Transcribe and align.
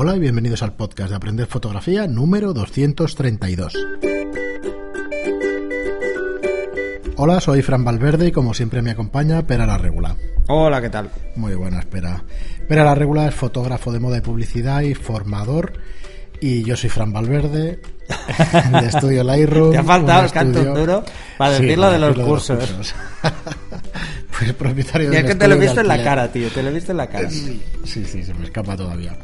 Hola 0.00 0.14
y 0.14 0.20
bienvenidos 0.20 0.62
al 0.62 0.74
podcast 0.74 1.10
de 1.10 1.16
Aprender 1.16 1.48
Fotografía 1.48 2.06
número 2.06 2.52
232. 2.52 3.74
Hola, 7.16 7.40
soy 7.40 7.62
Fran 7.62 7.84
Valverde 7.84 8.28
y 8.28 8.30
como 8.30 8.54
siempre 8.54 8.80
me 8.80 8.92
acompaña 8.92 9.44
Pera 9.44 9.66
la 9.66 9.76
Regula. 9.76 10.14
Hola, 10.46 10.80
¿qué 10.80 10.88
tal? 10.88 11.10
Muy 11.34 11.56
buena, 11.56 11.80
espera. 11.80 12.22
Pera 12.68 12.84
la 12.84 12.94
Regula 12.94 13.26
es 13.26 13.34
fotógrafo 13.34 13.90
de 13.90 13.98
moda 13.98 14.18
y 14.18 14.20
publicidad 14.20 14.82
y 14.82 14.94
formador. 14.94 15.72
Y 16.40 16.62
yo 16.62 16.76
soy 16.76 16.90
Fran 16.90 17.12
Valverde, 17.12 17.80
de 18.80 18.86
Estudio 18.86 19.24
Lightroom. 19.24 19.70
Te 19.72 19.78
ha 19.78 19.82
faltado 19.82 20.26
el 20.26 20.30
canto 20.30 20.62
duro 20.62 21.04
para 21.36 21.56
Sí, 21.56 21.62
decir 21.62 21.78
lo 21.78 21.90
de 21.90 21.98
los 21.98 22.10
decirlo 22.10 22.28
cursos. 22.28 22.94
pues 24.38 24.52
propietario 24.52 25.08
Y 25.08 25.10
de 25.10 25.18
es 25.18 25.24
que 25.24 25.34
te 25.34 25.48
lo 25.48 25.56
he 25.56 25.58
de 25.58 25.66
visto 25.66 25.80
en 25.80 25.88
la 25.88 26.00
cara, 26.04 26.30
tío. 26.30 26.48
Te 26.50 26.62
lo 26.62 26.68
he 26.68 26.72
visto 26.72 26.92
en 26.92 26.98
la 26.98 27.08
cara. 27.08 27.28
Sí, 27.28 27.60
sí, 27.82 28.04
se 28.04 28.32
me 28.34 28.44
escapa 28.44 28.76
todavía. 28.76 29.18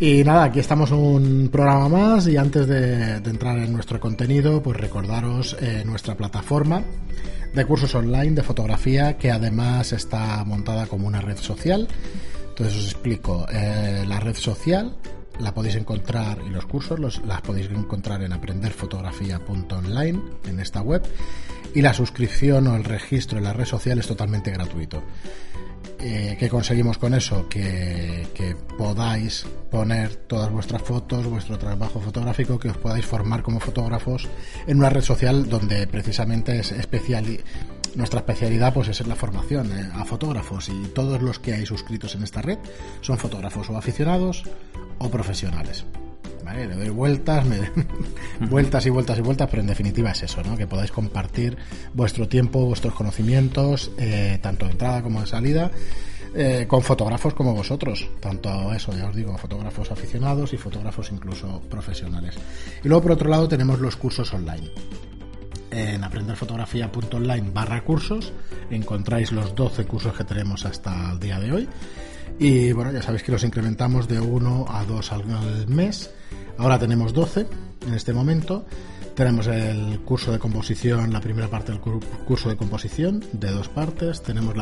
Y 0.00 0.22
nada, 0.22 0.44
aquí 0.44 0.60
estamos 0.60 0.92
un 0.92 1.48
programa 1.50 1.88
más 1.88 2.28
y 2.28 2.36
antes 2.36 2.68
de, 2.68 3.16
entrar 3.16 3.58
en 3.58 3.72
nuestro 3.72 3.98
contenido, 3.98 4.62
pues 4.62 4.76
recordaros 4.76 5.56
eh, 5.60 5.82
nuestra 5.84 6.16
plataforma 6.16 6.84
de 7.52 7.64
cursos 7.64 7.96
online 7.96 8.30
de 8.30 8.44
fotografía 8.44 9.18
que 9.18 9.32
además 9.32 9.92
está 9.92 10.44
montada 10.44 10.86
como 10.86 11.08
una 11.08 11.20
red 11.20 11.38
social. 11.38 11.88
Entonces 12.50 12.76
os 12.76 12.84
explico, 12.84 13.44
eh, 13.50 14.04
la 14.06 14.20
red 14.20 14.36
social 14.36 14.94
la 15.40 15.52
podéis 15.52 15.74
encontrar 15.74 16.38
y 16.46 16.50
los 16.50 16.66
cursos 16.66 17.00
los, 17.00 17.20
las 17.24 17.40
podéis 17.40 17.68
encontrar 17.68 18.22
en 18.22 18.32
aprenderfotografía.online 18.32 20.20
en 20.46 20.60
esta 20.60 20.80
web 20.80 21.02
y 21.74 21.82
la 21.82 21.92
suscripción 21.92 22.68
o 22.68 22.76
el 22.76 22.84
registro 22.84 23.38
en 23.38 23.44
la 23.44 23.52
red 23.52 23.64
social 23.64 23.98
es 23.98 24.06
totalmente 24.06 24.52
gratuito. 24.52 25.02
Eh, 26.00 26.36
¿Qué 26.38 26.48
conseguimos 26.48 26.96
con 26.96 27.14
eso? 27.14 27.48
Que, 27.48 28.26
podáis 28.76 29.44
poner 29.70 30.14
todas 30.14 30.50
vuestras 30.50 30.82
fotos, 30.82 31.26
vuestro 31.26 31.58
trabajo 31.58 32.00
fotográfico, 32.00 32.58
que 32.58 32.68
os 32.68 32.76
podáis 32.76 33.04
formar 33.04 33.42
como 33.42 33.58
fotógrafos 33.58 34.28
en 34.66 34.78
una 34.78 34.90
red 34.90 35.02
social 35.02 35.48
donde 35.48 35.86
precisamente 35.88 36.60
es 36.60 36.72
nuestra 37.96 38.20
especialidad 38.20 38.72
pues 38.72 38.88
es 38.88 39.06
la 39.06 39.16
formación 39.16 39.72
eh, 39.72 39.90
a 39.92 40.04
fotógrafos 40.04 40.68
y 40.68 40.88
todos 40.94 41.20
los 41.20 41.38
que 41.40 41.54
hay 41.54 41.66
suscritos 41.66 42.14
en 42.14 42.22
esta 42.22 42.42
red 42.42 42.58
son 43.00 43.18
fotógrafos 43.18 43.68
o 43.70 43.76
aficionados 43.76 44.44
o 44.98 45.10
profesionales. 45.10 45.84
¿Vale? 46.48 46.66
Le 46.66 46.76
doy 46.76 46.88
vueltas, 46.88 47.44
me- 47.44 47.70
vueltas 48.48 48.86
y 48.86 48.90
vueltas 48.90 49.18
y 49.18 49.20
vueltas, 49.20 49.48
pero 49.50 49.60
en 49.60 49.68
definitiva 49.68 50.12
es 50.12 50.22
eso, 50.22 50.42
¿no? 50.42 50.56
Que 50.56 50.66
podáis 50.66 50.90
compartir 50.90 51.58
vuestro 51.92 52.26
tiempo, 52.26 52.64
vuestros 52.64 52.94
conocimientos, 52.94 53.90
eh, 53.98 54.38
tanto 54.40 54.64
de 54.64 54.72
entrada 54.72 55.02
como 55.02 55.20
de 55.20 55.26
salida, 55.26 55.70
eh, 56.34 56.64
con 56.66 56.80
fotógrafos 56.80 57.34
como 57.34 57.54
vosotros. 57.54 58.08
Tanto 58.18 58.72
eso, 58.72 58.96
ya 58.96 59.08
os 59.10 59.14
digo, 59.14 59.36
fotógrafos 59.36 59.90
aficionados 59.90 60.54
y 60.54 60.56
fotógrafos 60.56 61.12
incluso 61.12 61.60
profesionales. 61.68 62.36
Y 62.82 62.88
luego, 62.88 63.02
por 63.02 63.12
otro 63.12 63.28
lado, 63.28 63.46
tenemos 63.46 63.78
los 63.78 63.96
cursos 63.96 64.32
online 64.32 64.70
en 65.70 66.02
aprenderfotografía.online 66.02 67.50
barra 67.52 67.82
cursos 67.84 68.32
encontráis 68.70 69.32
los 69.32 69.54
12 69.54 69.84
cursos 69.84 70.16
que 70.16 70.24
tenemos 70.24 70.64
hasta 70.64 71.12
el 71.12 71.20
día 71.20 71.38
de 71.38 71.52
hoy 71.52 71.68
y 72.38 72.72
bueno 72.72 72.92
ya 72.92 73.02
sabéis 73.02 73.22
que 73.22 73.32
los 73.32 73.44
incrementamos 73.44 74.08
de 74.08 74.20
1 74.20 74.66
a 74.68 74.84
2 74.84 75.12
al, 75.12 75.66
mes. 75.68 76.10
Ahora 76.56 76.78
tenemos 76.78 77.12
12 77.12 77.46
en 77.86 77.94
este 77.94 78.12
momento. 78.12 78.64
Tenemos 79.14 79.48
el 79.48 79.98
curso 80.04 80.30
de 80.30 80.38
composición 80.38 81.12
la 81.12 81.20
primera 81.20 81.48
parte 81.48 81.72
del 81.72 81.80
cur- 81.80 82.04
curso 82.24 82.48
de 82.48 82.56
composición 82.56 83.24
de 83.32 83.50
dos 83.50 83.68
partes. 83.68 84.22
Tenemos 84.22 84.54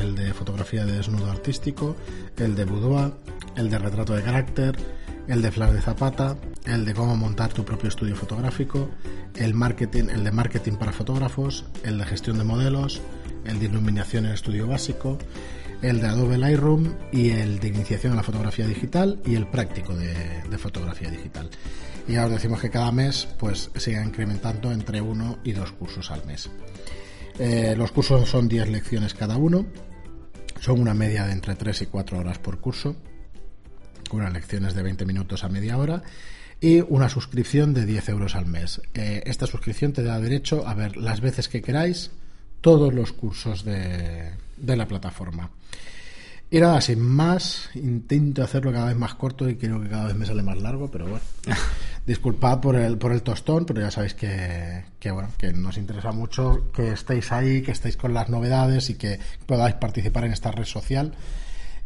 el 0.00 0.14
de 0.14 0.32
fotografía 0.32 0.84
de 0.84 0.92
desnudo 0.92 1.30
artístico 1.30 1.96
el 2.36 2.54
de 2.54 2.64
boudoir 2.64 3.12
el 3.56 3.70
de 3.70 3.78
retrato 3.78 4.14
de 4.14 4.22
carácter 4.22 4.76
el 5.26 5.40
de 5.40 5.50
flash 5.50 5.72
de 5.72 5.80
zapata, 5.80 6.36
el 6.66 6.84
de 6.84 6.92
cómo 6.92 7.16
montar 7.16 7.50
tu 7.50 7.64
propio 7.64 7.88
estudio 7.88 8.14
fotográfico, 8.14 8.90
el 9.36 9.54
marketing, 9.54 10.10
el 10.10 10.22
de 10.22 10.30
marketing 10.30 10.72
para 10.72 10.92
fotógrafos, 10.92 11.64
el 11.82 11.96
de 11.96 12.04
gestión 12.04 12.36
de 12.36 12.44
modelos, 12.44 13.00
el 13.46 13.58
de 13.58 13.64
iluminación 13.64 14.26
en 14.26 14.32
estudio 14.32 14.66
básico, 14.66 15.16
el 15.84 16.00
de 16.00 16.06
Adobe 16.06 16.38
Lightroom 16.38 16.94
y 17.12 17.30
el 17.30 17.60
de 17.60 17.68
iniciación 17.68 18.14
a 18.14 18.16
la 18.16 18.22
fotografía 18.22 18.66
digital 18.66 19.20
y 19.26 19.34
el 19.34 19.46
práctico 19.46 19.94
de, 19.94 20.56
fotografía 20.56 21.10
digital. 21.10 21.50
Y 22.08 22.16
os 22.16 22.30
decimos 22.30 22.60
que 22.60 22.70
cada 22.70 22.90
mes 22.90 23.28
pues 23.38 23.70
incrementando 23.86 24.72
entre 24.72 25.02
uno 25.02 25.38
y 25.44 25.52
dos 25.52 25.72
cursos 25.72 26.10
al 26.10 26.24
mes. 26.24 26.48
Eh, 27.38 27.74
los 27.76 27.92
cursos 27.92 28.30
son 28.30 28.48
10 28.48 28.70
lecciones 28.70 29.12
cada 29.12 29.36
uno, 29.36 29.66
son 30.58 30.80
una 30.80 30.94
media 30.94 31.26
de 31.26 31.32
entre 31.32 31.54
3 31.54 31.82
y 31.82 31.86
4 31.86 32.18
horas 32.18 32.38
por 32.38 32.60
curso 32.60 32.96
unas 34.10 34.32
lecciones 34.32 34.74
de 34.74 34.82
20 34.82 35.04
minutos 35.04 35.44
a 35.44 35.48
media 35.48 35.76
hora 35.76 36.02
y 36.60 36.80
una 36.80 37.08
suscripción 37.08 37.74
de 37.74 37.84
10 37.84 38.08
euros 38.10 38.36
al 38.36 38.46
mes. 38.46 38.80
Eh, 38.94 39.22
esta 39.26 39.46
suscripción 39.46 39.92
te 39.92 40.02
da 40.02 40.20
derecho 40.20 40.66
a 40.66 40.74
ver 40.74 40.96
las 40.96 41.20
veces 41.20 41.48
que 41.48 41.62
queráis 41.62 42.10
todos 42.60 42.94
los 42.94 43.12
cursos 43.12 43.64
de, 43.64 44.32
de 44.64 44.76
la 44.76 44.86
plataforma. 44.86 45.50
Y 46.50 46.60
nada, 46.60 46.80
sin 46.80 47.00
más, 47.00 47.70
intento 47.74 48.42
hacerlo 48.42 48.70
cada 48.70 48.86
vez 48.86 48.96
más 48.96 49.14
corto 49.14 49.48
y 49.48 49.56
creo 49.56 49.82
que 49.82 49.88
cada 49.88 50.06
vez 50.06 50.14
me 50.14 50.24
sale 50.24 50.42
más 50.42 50.56
largo, 50.60 50.90
pero 50.90 51.06
bueno. 51.06 51.24
Disculpad 52.06 52.60
por 52.60 52.76
el, 52.76 52.98
por 52.98 53.12
el 53.12 53.22
tostón, 53.22 53.64
pero 53.64 53.80
ya 53.80 53.90
sabéis 53.90 54.14
que, 54.14 54.84
que, 55.00 55.10
bueno, 55.10 55.30
que 55.38 55.52
nos 55.52 55.78
interesa 55.78 56.12
mucho 56.12 56.70
que 56.70 56.92
estéis 56.92 57.32
ahí, 57.32 57.62
que 57.62 57.72
estéis 57.72 57.96
con 57.96 58.12
las 58.12 58.28
novedades 58.28 58.90
y 58.90 58.94
que 58.94 59.18
podáis 59.46 59.74
participar 59.76 60.26
en 60.26 60.32
esta 60.32 60.52
red 60.52 60.66
social 60.66 61.14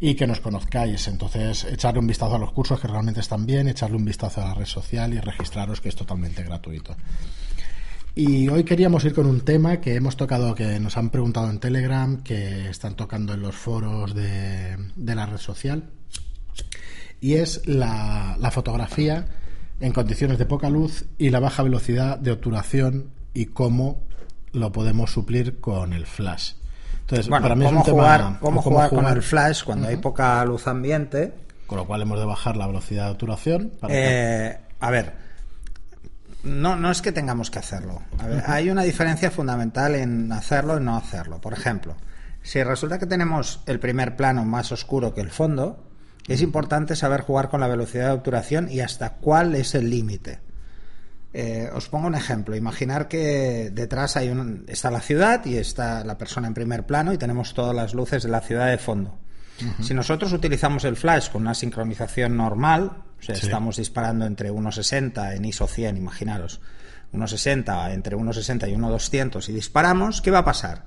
y 0.01 0.15
que 0.15 0.27
nos 0.27 0.41
conozcáis. 0.41 1.09
Entonces, 1.09 1.65
echarle 1.65 2.01
un 2.01 2.07
vistazo 2.07 2.35
a 2.35 2.39
los 2.39 2.53
cursos 2.53 2.81
que 2.81 2.89
realmente 2.89 3.21
están 3.21 3.47
bien, 3.47 3.69
echarle 3.69 3.97
un 3.97 4.05
vistazo 4.05 4.43
a 4.43 4.49
la 4.49 4.55
red 4.55 4.67
social 4.67 5.15
y 5.15 5.21
registraros 5.21 5.81
que 5.81 5.89
es 5.89 5.97
totalmente 5.97 6.43
gratuito. 6.43 6.97
Y 8.21 8.49
hoy 8.49 8.65
queríamos 8.65 9.05
ir 9.05 9.15
con 9.15 9.27
un 9.27 9.43
tema 9.43 9.81
que 9.81 9.95
hemos 9.95 10.17
tocado, 10.17 10.53
que 10.57 10.81
nos 10.81 10.97
han 10.97 11.11
preguntado 11.11 11.49
en 11.51 11.61
Telegram, 11.61 12.21
que 12.25 12.69
están 12.69 12.97
tocando 12.97 13.33
en 13.35 13.43
los 13.43 13.55
foros 13.55 14.13
de, 14.13 14.77
de 14.97 15.15
la 15.15 15.25
red 15.27 15.37
social, 15.37 15.85
y 17.21 17.35
es 17.35 17.65
la, 17.69 18.37
la 18.41 18.51
fotografía 18.51 19.27
en 19.79 19.93
condiciones 19.93 20.37
de 20.39 20.47
poca 20.47 20.69
luz 20.69 21.05
y 21.17 21.31
la 21.31 21.39
baja 21.39 21.63
velocidad 21.63 22.19
de 22.19 22.33
obturación 22.33 23.11
y 23.35 23.47
cómo 23.47 24.03
lo 24.51 24.73
podemos 24.73 25.13
suplir 25.13 25.61
con 25.61 25.93
el 25.93 26.05
flash. 26.05 26.55
Entonces, 27.03 27.29
Bueno, 27.29 27.45
para 27.45 27.55
mí 27.55 27.67
es 27.67 27.69
¿cómo 27.69 27.81
un 27.83 27.87
tema- 27.87 27.97
jugar, 28.03 28.39
cómo 28.41 28.59
o 28.59 28.63
jugar 28.65 28.91
con 28.91 29.07
el 29.07 29.23
flash 29.23 29.63
cuando 29.63 29.87
hay 29.87 29.97
poca 29.97 30.45
luz 30.45 30.67
ambiente? 30.67 31.35
Con 31.69 31.79
lo 31.79 31.87
cual 31.87 32.03
hemos 32.03 32.19
de 32.19 32.25
bajar 32.27 32.57
la 32.57 32.67
velocidad 32.67 33.05
de 33.05 33.11
obturación. 33.13 33.71
Para 33.79 33.95
que- 33.95 34.47
Eh, 34.49 34.59
a 34.81 34.91
ver, 34.91 35.28
no, 36.43 36.77
no 36.77 36.91
es 36.91 37.03
que 37.03 37.13
tengamos 37.13 37.51
que 37.51 37.59
hacerlo. 37.59 38.03
A 38.19 38.27
ver, 38.27 38.43
Hay 38.47 38.71
una 38.71 38.83
diferencia 38.83 39.31
fundamental 39.31 39.95
en 39.95 40.31
hacerlo 40.33 40.79
y 40.79 40.85
no 40.85 40.97
hacerlo. 40.97 41.41
Por 41.41 41.53
ejemplo, 41.53 41.97
si 42.43 42.63
resulta 42.63 42.99
que 42.99 43.07
tenemos 43.07 43.63
el 43.67 43.81
primer 43.81 44.17
plano 44.17 44.45
más 44.45 44.73
oscuro 44.73 45.15
que 45.15 45.21
el 45.21 45.31
fondo, 45.31 45.85
es 46.29 46.43
importante 46.43 46.95
saber 46.95 47.23
jugar 47.23 47.49
con 47.49 47.61
la 47.61 47.69
velocidad 47.69 48.07
de 48.07 48.13
obturación 48.13 48.71
y 48.71 48.81
hasta 48.81 49.15
cuál 49.15 49.55
es 49.55 49.75
el 49.75 49.91
límite. 49.91 50.41
Eh, 51.33 51.69
os 51.75 51.89
pongo 51.89 52.07
un 52.07 52.15
ejemplo. 52.15 52.57
Imaginar 52.57 53.09
que 53.09 53.71
detrás 53.73 54.17
hay 54.17 54.29
un, 54.29 54.65
está 54.69 54.91
la 54.91 55.01
ciudad 55.01 55.45
y 55.45 55.57
está 55.57 56.05
la 56.05 56.19
persona 56.19 56.49
en 56.49 56.55
primer 56.55 56.87
plano 56.87 57.13
y 57.13 57.19
tenemos 57.19 57.55
todas 57.55 57.75
las 57.75 57.95
luces 57.95 58.23
de 58.23 58.29
la 58.29 58.41
ciudad 58.41 58.69
de 58.69 58.79
fondo. 58.79 59.19
Si 59.81 59.93
nosotros 59.95 60.33
utilizamos 60.33 60.85
el 60.85 60.97
flash 60.97 61.31
con 61.31 61.43
una 61.43 61.55
sincronización 61.55 62.37
normal, 62.37 62.93
o 63.19 63.23
sea, 63.23 63.35
Sí. 63.35 63.47
estamos 63.47 63.77
disparando 63.77 64.25
entre 64.27 64.51
1.60 64.53 65.35
en 65.35 65.45
ISO 65.45 65.67
100, 65.67 65.97
imaginaros, 65.97 66.61
1.60 67.13 67.93
entre 67.93 68.17
1.60 68.17 68.69
y 68.69 68.75
1.200 68.77 69.49
y 69.49 69.53
disparamos, 69.53 70.23
¿qué 70.23 70.31
va 70.31 70.39
a 70.39 70.45
pasar? 70.45 70.85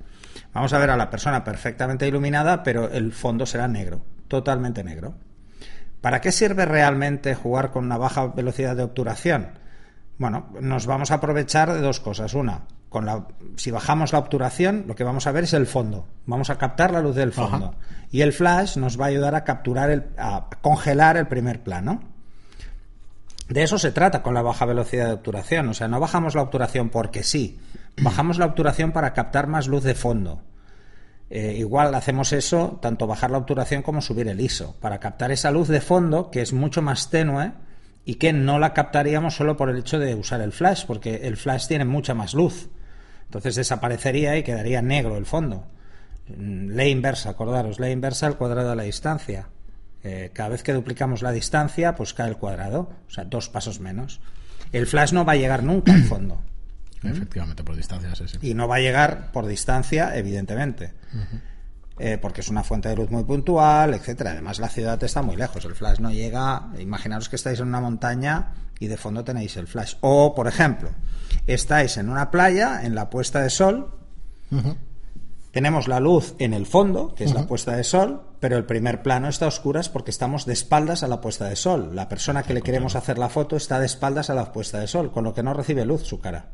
Vamos 0.54 0.72
a 0.74 0.78
ver 0.80 0.90
a 0.90 0.98
la 0.98 1.10
persona 1.10 1.44
perfectamente 1.44 2.08
iluminada, 2.08 2.64
pero 2.64 2.90
el 2.90 3.12
fondo 3.12 3.46
será 3.46 3.68
negro, 3.68 4.02
totalmente 4.28 4.84
negro. 4.84 5.16
¿Para 6.00 6.22
qué 6.22 6.32
sirve 6.32 6.66
realmente 6.66 7.36
jugar 7.36 7.72
con 7.72 7.86
una 7.86 7.98
baja 7.98 8.28
velocidad 8.28 8.76
de 8.76 8.84
obturación? 8.84 9.50
Bueno, 10.18 10.50
nos 10.62 10.86
vamos 10.86 11.12
a 11.12 11.16
aprovechar 11.16 11.74
de 11.74 11.82
dos 11.82 12.00
cosas. 12.00 12.34
Una, 12.34 12.62
con 12.92 13.06
la, 13.06 13.26
si 13.56 13.72
bajamos 13.72 14.12
la 14.12 14.20
obturación, 14.20 14.84
lo 14.86 14.96
que 14.96 15.06
vamos 15.06 15.26
a 15.26 15.32
ver 15.32 15.46
es 15.46 15.54
el 15.54 15.66
fondo. 15.66 16.10
Vamos 16.26 16.50
a 16.50 16.58
captar 16.58 16.92
la 16.92 17.00
luz 17.00 17.16
del 17.16 17.32
fondo. 17.32 17.68
Ajá. 17.68 18.08
Y 18.12 18.20
el 18.20 18.34
flash 18.34 18.76
nos 18.76 19.00
va 19.00 19.06
a 19.06 19.08
ayudar 19.08 19.34
a 19.34 19.46
capturar, 19.46 19.90
el, 19.90 20.08
a 20.18 20.50
congelar 20.62 21.16
el 21.16 21.26
primer 21.28 21.64
plano. 21.64 22.02
De 23.48 23.64
eso 23.64 23.80
se 23.80 23.94
trata 23.94 24.22
con 24.22 24.34
la 24.34 24.42
baja 24.42 24.66
velocidad 24.66 25.08
de 25.08 25.14
obturación. 25.14 25.70
O 25.70 25.74
sea, 25.74 25.88
no 25.88 26.02
bajamos 26.02 26.36
la 26.36 26.42
obturación 26.42 26.90
porque 26.90 27.24
sí. 27.24 27.62
Bajamos 28.02 28.38
la 28.38 28.46
obturación 28.46 28.92
para 28.92 29.14
captar 29.14 29.48
más 29.48 29.70
luz 29.70 29.86
de 29.86 29.96
fondo. 29.96 30.42
Eh, 31.30 31.56
igual 31.60 31.96
hacemos 31.96 32.34
eso, 32.34 32.78
tanto 32.82 33.08
bajar 33.08 33.32
la 33.32 33.38
obturación 33.38 33.84
como 33.84 34.02
subir 34.02 34.28
el 34.28 34.42
ISO, 34.42 34.76
para 34.82 35.00
captar 35.00 35.32
esa 35.32 35.50
luz 35.50 35.70
de 35.70 35.80
fondo 35.80 36.30
que 36.30 36.42
es 36.42 36.52
mucho 36.52 36.82
más 36.82 37.10
tenue 37.10 37.54
y 38.04 38.16
que 38.16 38.34
no 38.34 38.60
la 38.60 38.74
captaríamos 38.74 39.36
solo 39.36 39.56
por 39.56 39.70
el 39.70 39.78
hecho 39.78 39.98
de 39.98 40.14
usar 40.14 40.42
el 40.42 40.52
flash, 40.52 40.84
porque 40.86 41.22
el 41.24 41.38
flash 41.38 41.68
tiene 41.68 41.86
mucha 41.86 42.14
más 42.14 42.34
luz. 42.34 42.68
Entonces 43.32 43.56
desaparecería 43.56 44.36
y 44.36 44.44
quedaría 44.44 44.82
negro 44.82 45.16
el 45.16 45.26
fondo. 45.26 45.66
Ley 46.28 46.92
inversa, 46.92 47.30
acordaros, 47.30 47.80
ley 47.80 47.94
inversa 47.94 48.28
al 48.28 48.36
cuadrado 48.36 48.72
de 48.72 48.76
la 48.76 48.84
distancia. 48.84 49.48
Eh, 50.04 50.32
cada 50.34 50.50
vez 50.50 50.64
que 50.64 50.74
duplicamos 50.74 51.22
la 51.22 51.32
distancia, 51.32 51.96
pues 51.96 52.14
cae 52.14 52.28
el 52.28 52.36
cuadrado, 52.36 52.92
o 53.08 53.10
sea, 53.10 53.24
dos 53.24 53.48
pasos 53.48 53.80
menos. 53.80 54.20
El 54.74 54.86
flash 54.86 55.14
no 55.14 55.24
va 55.24 55.32
a 55.32 55.36
llegar 55.38 55.64
nunca 55.64 55.94
al 55.94 56.04
fondo. 56.04 56.42
Efectivamente, 57.04 57.64
por 57.64 57.78
distancia, 57.78 58.14
sí, 58.16 58.26
sí. 58.28 58.38
Y 58.42 58.54
no 58.54 58.68
va 58.68 58.76
a 58.76 58.80
llegar 58.80 59.32
por 59.32 59.48
distancia, 59.48 60.14
evidentemente. 60.18 60.92
Eh, 62.00 62.18
porque 62.22 62.42
es 62.42 62.50
una 62.50 62.66
fuente 62.66 62.90
de 62.90 62.98
luz 62.98 63.12
muy 63.12 63.24
puntual, 63.24 63.94
etcétera. 63.94 64.32
Además, 64.32 64.60
la 64.60 64.68
ciudad 64.68 65.02
está 65.02 65.22
muy 65.22 65.38
lejos. 65.38 65.64
El 65.64 65.76
flash 65.76 66.00
no 66.00 66.12
llega. 66.12 66.68
Imaginaros 66.80 67.30
que 67.30 67.38
estáis 67.38 67.62
en 67.62 67.70
una 67.70 67.80
montaña 67.80 68.50
y 68.82 68.88
de 68.88 68.98
fondo 68.98 69.24
tenéis 69.24 69.56
el 69.58 69.68
flash. 69.68 69.94
O, 70.02 70.34
por 70.34 70.48
ejemplo, 70.48 70.90
estáis 71.46 71.98
en 71.98 72.10
una 72.10 72.32
playa, 72.32 72.82
en 72.84 72.96
la 72.96 73.12
puesta 73.12 73.40
de 73.42 73.52
sol. 73.52 73.94
Tenemos 75.52 75.88
la 75.88 76.00
luz 76.00 76.34
en 76.40 76.54
el 76.54 76.66
fondo, 76.66 77.14
que 77.14 77.24
es 77.24 77.34
la 77.34 77.46
puesta 77.46 77.76
de 77.76 77.84
sol, 77.84 78.24
pero 78.40 78.58
el 78.58 78.66
primer 78.66 79.04
plano 79.04 79.30
está 79.30 79.46
a 79.46 79.50
oscuras 79.50 79.88
porque 79.88 80.10
estamos 80.10 80.48
de 80.48 80.54
espaldas 80.54 81.04
a 81.04 81.08
la 81.08 81.22
puesta 81.22 81.48
de 81.48 81.56
sol. 81.56 81.96
La 81.96 82.10
persona 82.10 82.42
que 82.42 82.56
le 82.56 82.64
queremos 82.64 82.96
hacer 82.96 83.20
la 83.20 83.30
foto 83.30 83.56
está 83.56 83.80
de 83.80 83.86
espaldas 83.86 84.32
a 84.32 84.34
la 84.34 84.52
puesta 84.52 84.80
de 84.80 84.88
sol, 84.88 85.12
con 85.12 85.24
lo 85.24 85.36
que 85.36 85.44
no 85.44 85.54
recibe 85.54 85.86
luz 85.86 86.02
su 86.02 86.20
cara. 86.20 86.50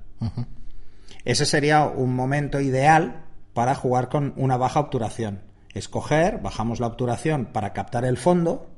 Ese 1.24 1.46
sería 1.46 1.86
un 1.86 2.14
momento 2.14 2.60
ideal 2.60 3.24
para 3.54 3.74
jugar 3.74 4.10
con 4.10 4.34
una 4.36 4.58
baja 4.58 4.82
obturación. 4.82 5.44
Escoger, 5.74 6.40
bajamos 6.40 6.82
la 6.82 6.88
obturación 6.88 7.46
para 7.46 7.72
captar 7.72 8.04
el 8.04 8.18
fondo 8.18 8.70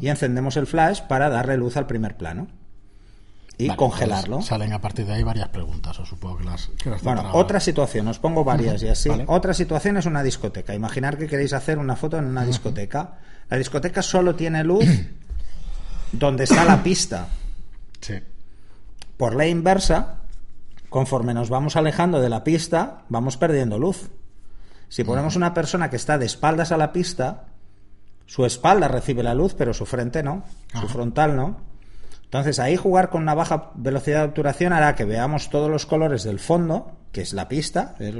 y 0.00 0.08
encendemos 0.08 0.56
el 0.56 0.66
flash 0.66 1.02
para 1.02 1.28
darle 1.28 1.56
luz 1.56 1.76
al 1.76 1.86
primer 1.86 2.16
plano 2.16 2.48
y 3.58 3.68
congelarlo. 3.76 4.36
Pues 4.36 4.46
salen 4.46 4.72
a 4.72 4.80
partir 4.80 5.06
de 5.06 5.14
ahí 5.14 5.22
varias 5.22 5.48
preguntas, 5.48 5.98
o 5.98 6.06
supongo 6.06 6.38
que 6.38 6.44
las. 6.44 6.70
bueno, 7.02 7.30
otra 7.32 7.60
situación, 7.60 8.08
os 8.08 8.18
pongo 8.18 8.44
varias 8.44 8.82
y 8.82 8.88
así. 8.88 9.10
Otra 9.26 9.54
situación 9.54 9.96
es 9.96 10.06
una 10.06 10.22
discoteca. 10.22 10.74
Imaginar 10.74 11.18
que 11.18 11.26
queréis 11.26 11.52
hacer 11.52 11.78
una 11.78 11.96
foto 11.96 12.18
en 12.18 12.24
una 12.24 12.44
discoteca. 12.44 13.18
La 13.48 13.58
discoteca 13.58 14.02
solo 14.02 14.34
tiene 14.34 14.64
luz 14.64 14.84
donde 16.12 16.44
está 16.44 16.64
la 16.64 16.82
pista. 16.82 17.28
Sí. 18.00 18.14
Por 19.16 19.34
la 19.34 19.46
inversa, 19.46 20.22
conforme 20.88 21.34
nos 21.34 21.50
vamos 21.50 21.76
alejando 21.76 22.20
de 22.20 22.28
la 22.28 22.44
pista, 22.44 23.02
vamos 23.08 23.36
perdiendo 23.36 23.78
luz. 23.78 24.10
Si 24.88 25.04
ponemos 25.04 25.36
una 25.36 25.54
persona 25.54 25.88
que 25.88 25.96
está 25.96 26.18
de 26.18 26.26
espaldas 26.26 26.70
a 26.70 26.76
la 26.76 26.92
pista, 26.92 27.46
su 28.26 28.44
espalda 28.44 28.88
recibe 28.88 29.22
la 29.22 29.34
luz, 29.34 29.54
pero 29.56 29.72
su 29.72 29.86
frente 29.86 30.22
no, 30.22 30.44
su 30.78 30.88
frontal 30.88 31.36
no. 31.36 31.71
Entonces 32.32 32.58
ahí 32.60 32.76
jugar 32.76 33.10
con 33.10 33.20
una 33.20 33.34
baja 33.34 33.72
velocidad 33.74 34.20
de 34.20 34.28
obturación 34.28 34.72
hará 34.72 34.94
que 34.94 35.04
veamos 35.04 35.50
todos 35.50 35.70
los 35.70 35.84
colores 35.84 36.22
del 36.22 36.38
fondo, 36.38 36.96
que 37.12 37.20
es 37.20 37.34
la 37.34 37.46
pista, 37.46 37.94
eh, 38.00 38.18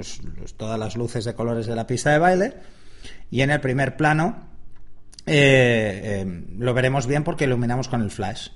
todas 0.58 0.78
las 0.78 0.96
luces 0.96 1.24
de 1.24 1.32
colores 1.32 1.66
de 1.66 1.74
la 1.74 1.86
pista 1.86 2.10
de 2.10 2.18
baile, 2.18 2.54
y 3.30 3.40
en 3.40 3.48
el 3.48 3.62
primer 3.62 3.96
plano 3.96 4.50
eh, 5.24 6.24
eh, 6.26 6.44
lo 6.58 6.74
veremos 6.74 7.06
bien 7.06 7.24
porque 7.24 7.44
iluminamos 7.44 7.88
con 7.88 8.02
el 8.02 8.10
flash. 8.10 8.50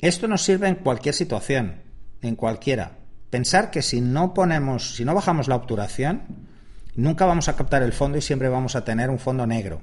Esto 0.00 0.26
nos 0.26 0.40
sirve 0.40 0.68
en 0.68 0.76
cualquier 0.76 1.14
situación, 1.14 1.82
en 2.22 2.34
cualquiera. 2.34 2.92
Pensar 3.28 3.70
que 3.70 3.82
si 3.82 4.00
no 4.00 4.32
ponemos, 4.32 4.96
si 4.96 5.04
no 5.04 5.14
bajamos 5.14 5.48
la 5.48 5.56
obturación, 5.56 6.22
nunca 6.96 7.26
vamos 7.26 7.50
a 7.50 7.56
captar 7.56 7.82
el 7.82 7.92
fondo 7.92 8.16
y 8.16 8.22
siempre 8.22 8.48
vamos 8.48 8.74
a 8.74 8.86
tener 8.86 9.10
un 9.10 9.18
fondo 9.18 9.46
negro. 9.46 9.82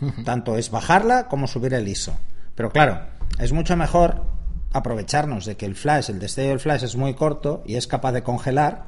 Tanto 0.24 0.58
es 0.58 0.72
bajarla 0.72 1.28
como 1.28 1.46
subir 1.46 1.72
el 1.74 1.86
ISO. 1.86 2.18
Pero 2.56 2.72
claro, 2.72 3.19
es 3.40 3.52
mucho 3.52 3.76
mejor 3.76 4.22
aprovecharnos 4.72 5.46
de 5.46 5.56
que 5.56 5.66
el 5.66 5.74
flash, 5.74 6.10
el 6.10 6.18
destello 6.18 6.50
del 6.50 6.60
flash 6.60 6.84
es 6.84 6.96
muy 6.96 7.14
corto 7.14 7.62
y 7.66 7.76
es 7.76 7.86
capaz 7.86 8.12
de 8.12 8.22
congelar 8.22 8.84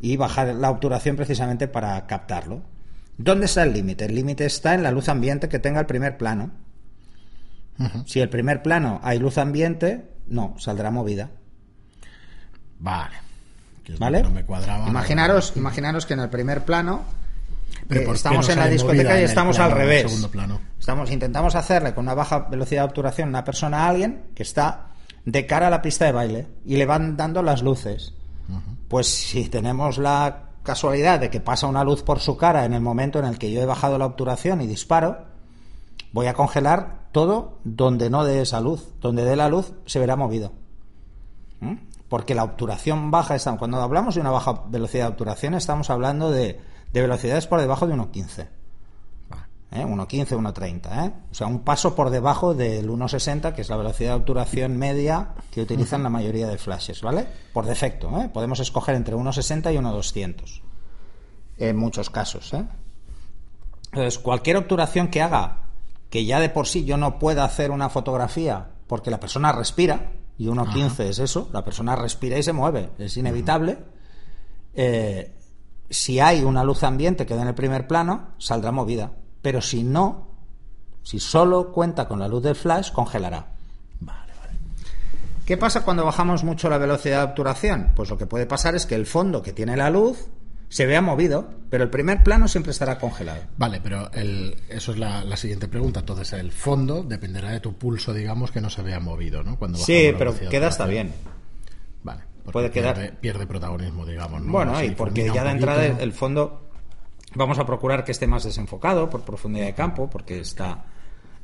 y 0.00 0.16
bajar 0.16 0.54
la 0.54 0.70
obturación 0.70 1.16
precisamente 1.16 1.68
para 1.68 2.06
captarlo. 2.06 2.62
¿Dónde 3.16 3.46
está 3.46 3.62
el 3.62 3.72
límite? 3.72 4.04
El 4.04 4.14
límite 4.14 4.44
está 4.44 4.74
en 4.74 4.82
la 4.82 4.90
luz 4.90 5.08
ambiente 5.08 5.48
que 5.48 5.58
tenga 5.58 5.80
el 5.80 5.86
primer 5.86 6.16
plano. 6.16 6.50
Si 8.06 8.20
el 8.20 8.28
primer 8.28 8.62
plano 8.62 9.00
hay 9.04 9.20
luz 9.20 9.38
ambiente, 9.38 10.04
no, 10.26 10.56
saldrá 10.58 10.90
movida. 10.90 11.30
Vale. 12.80 13.16
¿Vale? 13.98 14.22
imaginaros, 14.86 15.52
imaginaros 15.56 16.04
que 16.04 16.14
en 16.14 16.20
el 16.20 16.28
primer 16.28 16.64
plano 16.64 17.04
estamos 17.88 18.48
en 18.48 18.58
la 18.58 18.68
discoteca 18.68 19.20
y 19.20 19.24
estamos 19.24 19.58
al 19.58 19.72
revés. 19.72 20.28
Estamos, 20.88 21.10
intentamos 21.10 21.54
hacerle 21.54 21.92
con 21.92 22.06
una 22.06 22.14
baja 22.14 22.48
velocidad 22.48 22.80
de 22.80 22.86
obturación 22.86 23.28
una 23.28 23.44
persona 23.44 23.84
a 23.84 23.88
alguien 23.90 24.30
que 24.34 24.42
está 24.42 24.92
de 25.26 25.44
cara 25.44 25.66
a 25.66 25.70
la 25.70 25.82
pista 25.82 26.06
de 26.06 26.12
baile 26.12 26.46
y 26.64 26.76
le 26.76 26.86
van 26.86 27.14
dando 27.14 27.42
las 27.42 27.62
luces. 27.62 28.14
Pues 28.88 29.06
si 29.06 29.50
tenemos 29.50 29.98
la 29.98 30.44
casualidad 30.62 31.20
de 31.20 31.28
que 31.28 31.40
pasa 31.40 31.66
una 31.66 31.84
luz 31.84 32.02
por 32.02 32.20
su 32.20 32.38
cara 32.38 32.64
en 32.64 32.72
el 32.72 32.80
momento 32.80 33.18
en 33.18 33.26
el 33.26 33.38
que 33.38 33.52
yo 33.52 33.60
he 33.60 33.66
bajado 33.66 33.98
la 33.98 34.06
obturación 34.06 34.62
y 34.62 34.66
disparo, 34.66 35.26
voy 36.12 36.26
a 36.26 36.32
congelar 36.32 37.10
todo 37.12 37.58
donde 37.64 38.08
no 38.08 38.24
dé 38.24 38.40
esa 38.40 38.62
luz. 38.62 38.94
Donde 39.02 39.26
dé 39.26 39.36
la 39.36 39.50
luz 39.50 39.74
se 39.84 39.98
verá 39.98 40.16
movido. 40.16 40.54
¿Mm? 41.60 41.74
Porque 42.08 42.34
la 42.34 42.44
obturación 42.44 43.10
baja, 43.10 43.36
cuando 43.58 43.78
hablamos 43.82 44.14
de 44.14 44.22
una 44.22 44.30
baja 44.30 44.62
velocidad 44.70 45.04
de 45.04 45.10
obturación, 45.10 45.52
estamos 45.52 45.90
hablando 45.90 46.30
de 46.30 46.58
de 46.92 47.02
velocidades 47.02 47.46
por 47.46 47.60
debajo 47.60 47.86
de 47.86 47.94
1.15. 47.94 48.48
¿Eh? 49.70 49.84
1.15, 49.84 50.28
1.30. 50.28 51.06
¿eh? 51.06 51.12
O 51.30 51.34
sea, 51.34 51.46
un 51.46 51.60
paso 51.60 51.94
por 51.94 52.10
debajo 52.10 52.54
del 52.54 52.88
1.60, 52.88 53.52
que 53.52 53.60
es 53.60 53.68
la 53.68 53.76
velocidad 53.76 54.10
de 54.10 54.16
obturación 54.16 54.76
media 54.76 55.34
que 55.50 55.60
utilizan 55.60 56.02
la 56.02 56.08
mayoría 56.08 56.48
de 56.48 56.56
flashes, 56.56 57.02
¿vale? 57.02 57.26
Por 57.52 57.66
defecto. 57.66 58.08
¿eh? 58.20 58.30
Podemos 58.32 58.60
escoger 58.60 58.94
entre 58.94 59.14
1.60 59.14 59.74
y 59.74 59.76
1.200. 59.76 60.62
En 61.58 61.76
muchos 61.76 62.08
casos. 62.08 62.54
¿eh? 62.54 62.64
Entonces, 63.92 64.18
cualquier 64.18 64.56
obturación 64.56 65.08
que 65.08 65.20
haga 65.20 65.64
que 66.10 66.24
ya 66.24 66.40
de 66.40 66.48
por 66.48 66.66
sí 66.66 66.84
yo 66.84 66.96
no 66.96 67.18
pueda 67.18 67.44
hacer 67.44 67.70
una 67.70 67.88
fotografía 67.88 68.70
porque 68.86 69.10
la 69.10 69.20
persona 69.20 69.52
respira, 69.52 70.12
y 70.38 70.46
1.15 70.46 71.00
es 71.04 71.18
eso, 71.18 71.50
la 71.52 71.62
persona 71.62 71.94
respira 71.94 72.38
y 72.38 72.42
se 72.42 72.52
mueve, 72.52 72.90
es 72.98 73.16
inevitable. 73.16 73.78
Eh, 74.72 75.36
si 75.90 76.20
hay 76.20 76.42
una 76.42 76.64
luz 76.64 76.84
ambiente 76.84 77.26
que 77.26 77.34
da 77.34 77.42
en 77.42 77.48
el 77.48 77.54
primer 77.54 77.86
plano, 77.86 78.30
saldrá 78.38 78.72
movida. 78.72 79.12
Pero 79.42 79.60
si 79.60 79.82
no, 79.82 80.28
si 81.02 81.20
solo 81.20 81.72
cuenta 81.72 82.06
con 82.08 82.18
la 82.18 82.28
luz 82.28 82.42
del 82.42 82.54
flash, 82.54 82.92
congelará. 82.92 83.46
Vale, 84.00 84.32
vale. 84.40 84.52
¿Qué 85.46 85.56
pasa 85.56 85.84
cuando 85.84 86.04
bajamos 86.04 86.44
mucho 86.44 86.68
la 86.68 86.78
velocidad 86.78 87.18
de 87.18 87.30
obturación? 87.30 87.92
Pues 87.94 88.10
lo 88.10 88.18
que 88.18 88.26
puede 88.26 88.46
pasar 88.46 88.74
es 88.74 88.86
que 88.86 88.94
el 88.94 89.06
fondo 89.06 89.42
que 89.42 89.52
tiene 89.52 89.76
la 89.76 89.90
luz 89.90 90.26
se 90.68 90.84
vea 90.84 91.00
movido, 91.00 91.48
pero 91.70 91.84
el 91.84 91.90
primer 91.90 92.22
plano 92.22 92.46
siempre 92.46 92.72
estará 92.72 92.98
congelado. 92.98 93.42
Vale, 93.56 93.80
pero 93.82 94.10
eso 94.12 94.92
es 94.92 94.98
la, 94.98 95.36
siguiente 95.36 95.68
pregunta. 95.68 96.00
Entonces, 96.00 96.32
el 96.34 96.52
fondo 96.52 97.02
dependerá 97.02 97.50
de 97.52 97.60
tu 97.60 97.74
pulso, 97.74 98.12
digamos, 98.12 98.50
que 98.50 98.60
no 98.60 98.68
se 98.68 98.82
vea 98.82 99.00
movido, 99.00 99.42
¿no? 99.42 99.58
Cuando 99.58 99.78
sí, 99.78 100.12
pero 100.18 100.34
queda 100.34 100.68
hasta 100.68 100.86
bien. 100.86 101.14
Vale 102.02 102.28
puede 102.52 102.70
quedar. 102.70 103.12
Pierde, 103.20 103.46
protagonismo, 103.46 104.06
digamos. 104.06 104.44
Bueno, 104.46 104.82
y 104.82 104.90
porque 104.90 105.30
ya 105.32 105.44
de 105.44 105.50
entrada 105.50 105.86
el 105.86 106.12
fondo 106.12 106.67
vamos 107.38 107.58
a 107.58 107.64
procurar 107.64 108.04
que 108.04 108.12
esté 108.12 108.26
más 108.26 108.44
desenfocado 108.44 109.08
por 109.08 109.22
profundidad 109.22 109.66
de 109.66 109.74
campo, 109.74 110.10
porque 110.10 110.40
está 110.40 110.84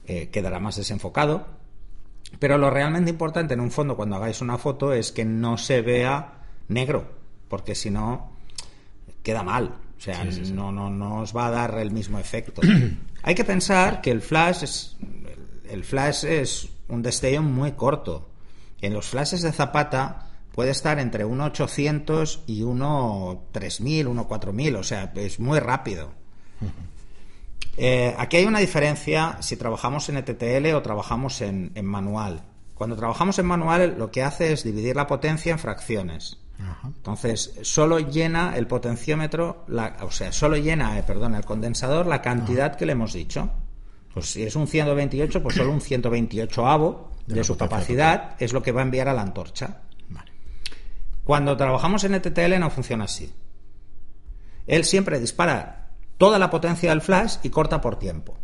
eh, 0.07 0.29
quedará 0.29 0.61
más 0.61 0.77
desenfocado. 0.77 1.47
Pero 2.39 2.59
lo 2.59 2.69
realmente 2.69 3.11
importante 3.11 3.55
en 3.55 3.61
un 3.61 3.71
fondo 3.71 3.97
cuando 3.97 4.17
hagáis 4.17 4.41
una 4.41 4.59
foto 4.59 4.93
es 4.93 5.13
que 5.13 5.25
no 5.25 5.57
se 5.57 5.81
vea 5.81 6.43
negro, 6.69 7.07
porque 7.49 7.75
si 7.75 7.91
no 7.91 8.33
queda 9.23 9.43
mal. 9.43 9.77
O 9.97 10.01
sea, 10.01 10.25
No, 10.53 10.73
no, 10.73 10.91
no 10.91 11.21
os 11.21 11.35
va 11.35 11.47
a 11.47 11.51
dar 11.51 11.79
el 11.79 11.91
mismo 11.91 12.19
efecto. 12.19 12.61
Hay 13.23 13.35
que 13.35 13.45
pensar 13.45 14.03
que 14.03 14.11
el 14.11 14.21
flash 14.21 14.65
es, 14.65 14.97
el 15.71 15.85
flash 15.85 16.25
es 16.25 16.69
un 16.89 17.03
destello 17.03 17.43
muy 17.43 17.73
corto. 17.73 18.29
En 18.81 18.93
los 18.93 19.07
flashes 19.07 19.41
de 19.41 19.53
Zapata 19.53 20.29
puede 20.55 20.71
estar 20.71 21.01
entre 21.01 21.27
1.800 21.27 22.43
y 22.47 22.63
1.3000, 22.63 24.07
1.4000, 24.07 24.77
o 24.79 24.83
sea, 24.85 25.13
es 25.17 25.41
muy 25.41 25.59
rápido. 25.59 26.13
Eh, 27.77 28.15
aquí 28.17 28.37
hay 28.37 28.45
una 28.45 28.61
diferencia 28.61 29.37
si 29.41 29.57
trabajamos 29.57 30.09
en 30.09 30.19
ETTL 30.19 30.77
o 30.77 30.83
trabajamos 30.83 31.41
en, 31.41 31.73
manual. 31.85 32.45
Cuando 32.73 32.95
trabajamos 32.95 33.37
en 33.41 33.47
manual 33.47 33.97
lo 33.99 34.13
que 34.13 34.23
hace 34.23 34.53
es 34.53 34.63
dividir 34.63 34.95
la 34.95 35.09
potencia 35.09 35.51
en 35.51 35.59
fracciones. 35.59 36.39
Entonces, 36.85 37.59
solo 37.63 37.99
llena 37.99 38.57
el 38.57 38.69
potenciómetro, 38.69 39.65
o 40.03 40.11
sea, 40.13 40.31
solo 40.31 40.57
llena, 40.57 40.97
eh, 41.01 41.03
perdón, 41.03 41.35
el 41.35 41.45
condensador 41.45 42.07
la 42.07 42.23
cantidad 42.23 42.77
que 42.77 42.87
le 42.87 42.93
hemos 42.93 43.13
dicho. 43.13 43.51
Pues 44.13 44.31
si 44.31 44.45
es 44.45 44.55
un 44.55 44.69
128, 44.69 45.43
pues 45.43 45.57
solo 45.57 45.73
un 45.73 45.81
128 45.81 46.67
avo 46.69 47.11
de 47.27 47.43
su 47.43 47.57
capacidad 47.57 48.37
es 48.39 48.53
lo 48.53 48.63
que 48.63 48.71
va 48.71 48.83
a 48.83 48.85
enviar 48.85 49.09
a 49.09 49.15
la 49.15 49.23
antorcha. 49.23 49.81
Cuando 51.25 51.57
trabajamos 51.57 52.05
en 52.05 52.15
ETTL 52.15 52.59
no 52.61 52.71
funciona 52.71 53.05
así. 53.05 53.33
Él 54.67 54.85
siempre 54.85 55.21
dispara 55.21 55.91
toda 56.19 56.39
la 56.39 56.51
potencia 56.51 56.91
del 56.91 57.01
flash 57.01 57.37
y 57.43 57.51
corta 57.51 57.81
por 57.81 57.99
tiempo. 57.99 58.39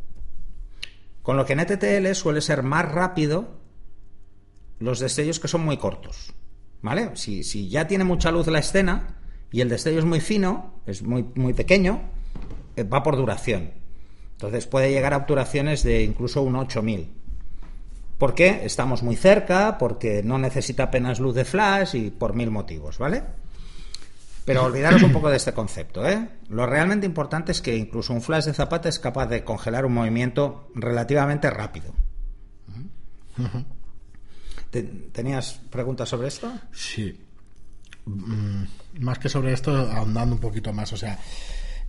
Con 1.23 1.37
lo 1.37 1.45
que 1.45 1.53
en 1.53 1.61
ETTL 1.61 2.15
suele 2.15 2.41
ser 2.41 2.63
más 2.63 2.91
rápido 2.91 3.61
los 4.79 4.99
destellos 4.99 5.39
que 5.39 5.49
son 5.49 5.65
muy 5.65 5.77
cortos. 5.77 6.33
¿Vale? 6.83 7.11
Si, 7.15 7.45
si 7.45 7.69
ya 7.69 7.87
tiene 7.87 8.05
mucha 8.05 8.31
luz 8.31 8.47
la 8.47 8.59
escena 8.59 9.19
y 9.53 9.61
el 9.61 9.69
destello 9.69 9.99
es 9.99 10.07
muy 10.07 10.21
fino, 10.21 10.81
es 10.87 11.03
muy, 11.03 11.27
muy 11.35 11.53
pequeño, 11.53 12.01
eh, 12.77 12.85
va 12.85 13.03
por 13.03 13.17
duración. 13.17 13.73
Entonces 14.33 14.67
puede 14.67 14.91
llegar 14.91 15.13
a 15.13 15.19
obturaciones 15.19 15.83
de 15.83 16.03
incluso 16.03 16.41
un 16.41 16.57
8000. 16.57 17.20
¿Por 18.21 18.35
qué? 18.35 18.67
Estamos 18.67 19.03
muy 19.03 19.17
cerca, 19.17 19.79
porque 19.79 20.23
no 20.23 20.37
necesita 20.37 20.83
apenas 20.83 21.21
luz 21.21 21.35
de 21.35 21.47
flash 21.47 21.95
y 21.95 22.11
por 22.11 22.35
mil 22.35 22.51
motivos, 22.51 22.99
¿vale? 22.99 23.23
Pero 24.45 24.63
olvidaros 24.63 25.03
un 25.03 25.11
poco 25.11 25.31
de 25.31 25.39
este 25.39 25.55
concepto, 25.55 26.07
¿eh? 26.07 26.29
Lo 26.51 26.67
realmente 26.67 27.07
importante 27.07 27.51
es 27.53 27.63
que 27.63 27.75
incluso 27.75 28.13
un 28.13 28.21
flash 28.21 28.45
de 28.45 28.53
zapata 28.53 28.91
es 28.91 28.99
capaz 28.99 29.27
de 29.29 29.43
congelar 29.43 29.87
un 29.87 29.95
movimiento 29.95 30.69
relativamente 30.75 31.49
rápido. 31.49 31.95
¿Tenías 35.13 35.59
preguntas 35.71 36.11
sobre 36.11 36.29
esto? 36.29 36.53
Sí. 36.73 37.19
Mm, 38.05 38.65
más 39.01 39.19
que 39.19 39.31
sobre 39.31 39.55
esto, 39.55 39.75
ahondando 39.75 40.35
un 40.35 40.43
poquito 40.43 40.75
más. 40.75 40.93
O 40.93 40.97
sea, 40.99 41.19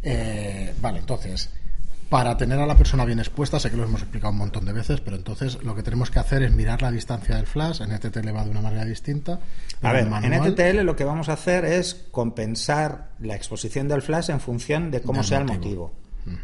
eh, 0.02 0.74
vale, 0.80 1.00
entonces, 1.00 1.50
para 2.12 2.36
tener 2.36 2.60
a 2.60 2.66
la 2.66 2.76
persona 2.76 3.06
bien 3.06 3.20
expuesta, 3.20 3.58
sé 3.58 3.72
que 3.72 3.78
lo 3.78 3.86
hemos 3.86 4.02
explicado 4.02 4.34
un 4.34 4.40
montón 4.40 4.66
de 4.66 4.74
veces, 4.74 5.00
pero 5.00 5.16
entonces 5.16 5.64
lo 5.64 5.74
que 5.76 5.82
tenemos 5.82 6.12
que 6.12 6.20
hacer 6.20 6.44
es 6.44 6.52
mirar 6.52 6.82
la 6.82 6.92
distancia 6.92 7.38
del 7.38 7.48
flash. 7.48 7.80
En 7.80 7.94
ETTL 7.94 8.36
va 8.36 8.44
de 8.44 8.50
una 8.50 8.60
manera 8.60 8.84
distinta. 8.84 9.40
A 9.82 9.94
ver, 9.94 10.10
en 10.22 10.34
ETTL 10.34 10.82
lo 10.82 10.94
que 10.98 11.06
vamos 11.06 11.30
a 11.30 11.34
hacer 11.34 11.64
es 11.64 12.08
compensar 12.12 13.12
la 13.22 13.36
exposición 13.36 13.88
del 13.88 14.02
flash 14.02 14.30
en 14.30 14.42
función 14.42 14.92
de 14.92 15.02
cómo 15.02 15.24
sea 15.24 15.38
el 15.38 15.46
motivo. 15.46 15.94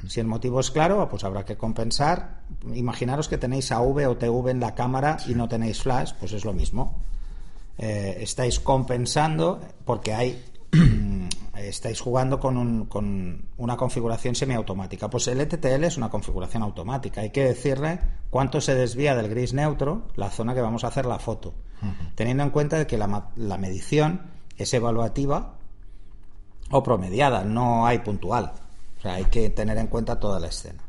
Si 0.07 0.21
el 0.21 0.27
motivo 0.27 0.61
es 0.61 0.71
claro, 0.71 1.05
pues 1.09 1.25
habrá 1.25 1.43
que 1.43 1.57
compensar. 1.57 2.43
Imaginaros 2.73 3.27
que 3.27 3.37
tenéis 3.37 3.69
AV 3.73 4.07
o 4.07 4.15
TV 4.15 4.51
en 4.51 4.61
la 4.61 4.73
cámara 4.73 5.17
y 5.27 5.35
no 5.35 5.49
tenéis 5.49 5.81
flash, 5.81 6.13
pues 6.17 6.31
es 6.31 6.45
lo 6.45 6.53
mismo. 6.53 7.01
Eh, 7.77 8.19
estáis 8.21 8.61
compensando 8.61 9.59
porque 9.83 10.13
hay 10.13 10.41
estáis 11.67 12.01
jugando 12.01 12.39
con, 12.39 12.85
con, 12.85 13.45
una 13.57 13.77
configuración 13.77 14.35
semiautomática. 14.35 15.09
Pues 15.09 15.27
el 15.27 15.41
ETTL 15.41 15.83
es 15.83 15.97
una 15.97 16.09
configuración 16.09 16.63
automática. 16.63 17.21
Hay 17.21 17.31
que 17.31 17.43
decirle 17.43 17.99
cuánto 18.29 18.61
se 18.61 18.75
desvía 18.75 19.15
del 19.15 19.29
gris 19.29 19.53
neutro 19.53 20.07
la 20.15 20.29
zona 20.29 20.53
que 20.53 20.61
vamos 20.61 20.83
a 20.83 20.87
hacer 20.87 21.05
la 21.05 21.19
foto, 21.19 21.53
teniendo 22.15 22.43
en 22.43 22.49
cuenta 22.49 22.77
de 22.77 22.87
que 22.87 22.97
la, 22.97 23.29
la, 23.35 23.57
medición 23.57 24.31
es 24.57 24.73
evaluativa 24.73 25.55
o 26.71 26.83
promediada, 26.83 27.43
no 27.43 27.85
hay 27.85 27.99
puntual. 27.99 28.53
O 28.97 29.01
sea, 29.01 29.15
hay 29.15 29.25
que 29.25 29.49
tener 29.49 29.77
en 29.77 29.87
cuenta 29.87 30.19
toda 30.19 30.39
la 30.39 30.47
escena. 30.47 30.83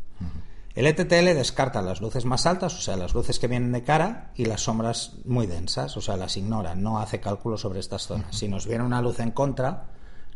El 0.78 0.86
ETTL 0.86 1.34
descarta 1.34 1.82
las 1.82 2.00
luces 2.00 2.24
más 2.24 2.46
altas, 2.46 2.78
o 2.78 2.80
sea, 2.80 2.96
las 2.96 3.12
luces 3.12 3.40
que 3.40 3.48
vienen 3.48 3.72
de 3.72 3.82
cara, 3.82 4.30
y 4.36 4.44
las 4.44 4.60
sombras 4.60 5.16
muy 5.24 5.48
densas, 5.48 5.96
o 5.96 6.00
sea, 6.00 6.16
las 6.16 6.36
ignora, 6.36 6.76
no 6.76 7.00
hace 7.00 7.18
cálculo 7.18 7.56
sobre 7.56 7.80
estas 7.80 8.06
zonas. 8.06 8.36
Si 8.36 8.46
nos 8.46 8.64
viene 8.64 8.84
una 8.84 9.02
luz 9.02 9.18
en 9.18 9.32
contra, 9.32 9.88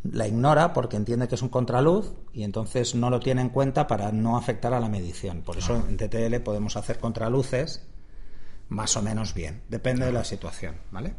la 0.04 0.26
ignora 0.26 0.72
porque 0.72 0.96
entiende 0.96 1.28
que 1.28 1.36
es 1.36 1.42
un 1.42 1.48
contraluz 1.48 2.12
y 2.32 2.42
entonces 2.42 2.94
no 2.94 3.10
lo 3.10 3.20
tiene 3.20 3.40
en 3.40 3.50
cuenta 3.50 3.86
para 3.86 4.10
no 4.10 4.36
afectar 4.36 4.74
a 4.74 4.80
la 4.80 4.88
medición. 4.88 5.42
Por 5.42 5.58
eso 5.58 5.76
en 5.88 5.96
TTL 5.96 6.36
podemos 6.40 6.76
hacer 6.76 6.98
contraluces 6.98 7.86
más 8.68 8.96
o 8.96 9.02
menos 9.02 9.34
bien, 9.34 9.62
depende 9.68 10.06
de 10.06 10.12
la 10.12 10.24
situación, 10.24 10.76
¿vale? 10.90 11.14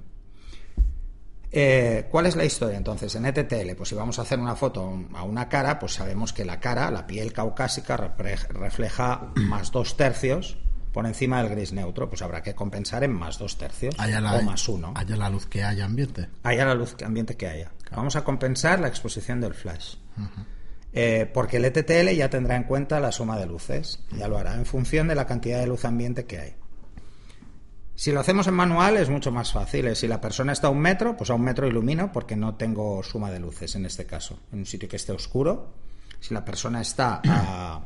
Eh, 1.55 2.07
¿Cuál 2.09 2.25
es 2.25 2.35
la 2.35 2.45
historia 2.45 2.77
entonces? 2.77 3.13
En 3.13 3.27
ETTL, 3.27 3.75
pues 3.77 3.89
si 3.89 3.95
vamos 3.95 4.17
a 4.17 4.23
hacer 4.23 4.39
una 4.39 4.55
foto 4.55 5.05
a 5.13 5.23
una 5.23 5.47
cara, 5.49 5.77
pues 5.77 5.93
sabemos 5.93 6.33
que 6.33 6.45
la 6.45 6.59
cara, 6.59 6.89
la 6.89 7.05
piel 7.05 7.31
caucásica, 7.31 7.95
refleja 7.95 9.31
más 9.35 9.71
dos 9.71 9.95
tercios 9.95 10.57
por 10.93 11.07
encima 11.07 11.41
del 11.41 11.49
gris 11.49 11.73
neutro, 11.73 12.07
pues 12.07 12.21
habrá 12.21 12.41
que 12.43 12.53
compensar 12.53 13.03
en 13.03 13.11
más 13.11 13.39
dos 13.39 13.57
tercios 13.57 13.95
o 13.97 14.41
más 14.43 14.69
uno. 14.69 14.93
Haya 14.95 15.17
la 15.17 15.29
luz 15.29 15.47
que 15.47 15.63
haya 15.63 15.85
ambiente. 15.85 16.29
Haya 16.43 16.65
la 16.65 16.75
luz 16.75 16.95
ambiente 17.03 17.35
que 17.35 17.47
haya. 17.47 17.71
Vamos 17.91 18.15
a 18.15 18.23
compensar 18.23 18.79
la 18.79 18.87
exposición 18.87 19.41
del 19.41 19.55
flash. 19.55 19.95
Eh, 20.93 21.29
porque 21.33 21.57
el 21.57 21.65
ETTL 21.65 22.11
ya 22.15 22.29
tendrá 22.29 22.55
en 22.55 22.63
cuenta 22.63 22.99
la 22.99 23.11
suma 23.11 23.37
de 23.39 23.47
luces, 23.47 23.99
ya 24.11 24.27
lo 24.27 24.37
hará 24.37 24.53
en 24.53 24.67
función 24.67 25.07
de 25.07 25.15
la 25.15 25.25
cantidad 25.25 25.59
de 25.59 25.65
luz 25.65 25.83
ambiente 25.83 26.25
que 26.25 26.39
hay. 26.39 26.55
Si 27.95 28.11
lo 28.11 28.19
hacemos 28.19 28.45
en 28.47 28.53
manual 28.53 28.97
es 28.97 29.09
mucho 29.09 29.31
más 29.31 29.51
fácil. 29.51 29.95
Si 29.95 30.07
la 30.07 30.21
persona 30.21 30.53
está 30.53 30.67
a 30.67 30.71
un 30.71 30.79
metro, 30.79 31.17
pues 31.17 31.29
a 31.31 31.35
un 31.35 31.41
metro 31.41 31.67
ilumino 31.67 32.11
porque 32.11 32.35
no 32.35 32.55
tengo 32.55 33.01
suma 33.03 33.31
de 33.31 33.39
luces 33.39 33.75
en 33.75 33.85
este 33.85 34.05
caso. 34.05 34.39
En 34.51 34.59
un 34.59 34.65
sitio 34.65 34.89
que 34.89 34.95
esté 34.95 35.11
oscuro. 35.11 35.73
Si 36.19 36.33
la 36.33 36.45
persona 36.45 36.81
está 36.81 37.21
a 37.25 37.81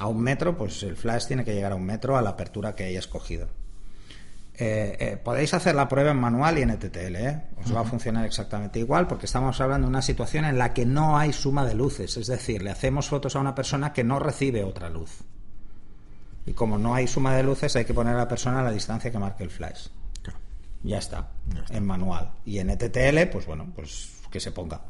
a 0.00 0.06
un 0.06 0.20
metro, 0.20 0.56
pues 0.56 0.82
el 0.82 0.96
flash 0.96 1.26
tiene 1.26 1.44
que 1.44 1.54
llegar 1.54 1.72
a 1.72 1.74
un 1.74 1.84
metro 1.84 2.16
a 2.16 2.22
la 2.22 2.30
apertura 2.30 2.74
que 2.74 2.84
haya 2.84 2.98
escogido. 2.98 3.48
Eh, 4.54 4.96
eh, 4.98 5.16
podéis 5.22 5.52
hacer 5.52 5.74
la 5.74 5.88
prueba 5.88 6.10
en 6.10 6.16
manual 6.16 6.58
y 6.58 6.62
en 6.62 6.70
ETTL, 6.70 7.16
¿eh? 7.16 7.42
os 7.62 7.74
va 7.74 7.80
a 7.80 7.84
funcionar 7.84 8.24
exactamente 8.24 8.78
igual 8.78 9.06
porque 9.06 9.26
estamos 9.26 9.60
hablando 9.60 9.86
de 9.86 9.90
una 9.90 10.02
situación 10.02 10.44
en 10.44 10.58
la 10.58 10.74
que 10.74 10.84
no 10.84 11.18
hay 11.18 11.32
suma 11.32 11.64
de 11.64 11.74
luces, 11.74 12.16
es 12.16 12.26
decir, 12.26 12.62
le 12.62 12.70
hacemos 12.70 13.08
fotos 13.08 13.36
a 13.36 13.40
una 13.40 13.54
persona 13.54 13.92
que 13.92 14.02
no 14.02 14.18
recibe 14.18 14.64
otra 14.64 14.88
luz. 14.88 15.20
Y 16.46 16.54
como 16.54 16.78
no 16.78 16.94
hay 16.94 17.06
suma 17.06 17.34
de 17.36 17.42
luces, 17.42 17.76
hay 17.76 17.84
que 17.84 17.94
poner 17.94 18.14
a 18.14 18.18
la 18.18 18.28
persona 18.28 18.60
a 18.60 18.64
la 18.64 18.70
distancia 18.70 19.10
que 19.10 19.18
marque 19.18 19.44
el 19.44 19.50
flash. 19.50 19.88
Ya 20.82 20.96
está, 20.96 21.28
ya 21.46 21.60
está, 21.60 21.76
en 21.76 21.86
manual. 21.86 22.32
Y 22.46 22.58
en 22.58 22.70
ETTL, 22.70 23.30
pues 23.30 23.44
bueno, 23.44 23.70
pues 23.74 24.22
que 24.30 24.40
se 24.40 24.50
ponga. 24.50 24.80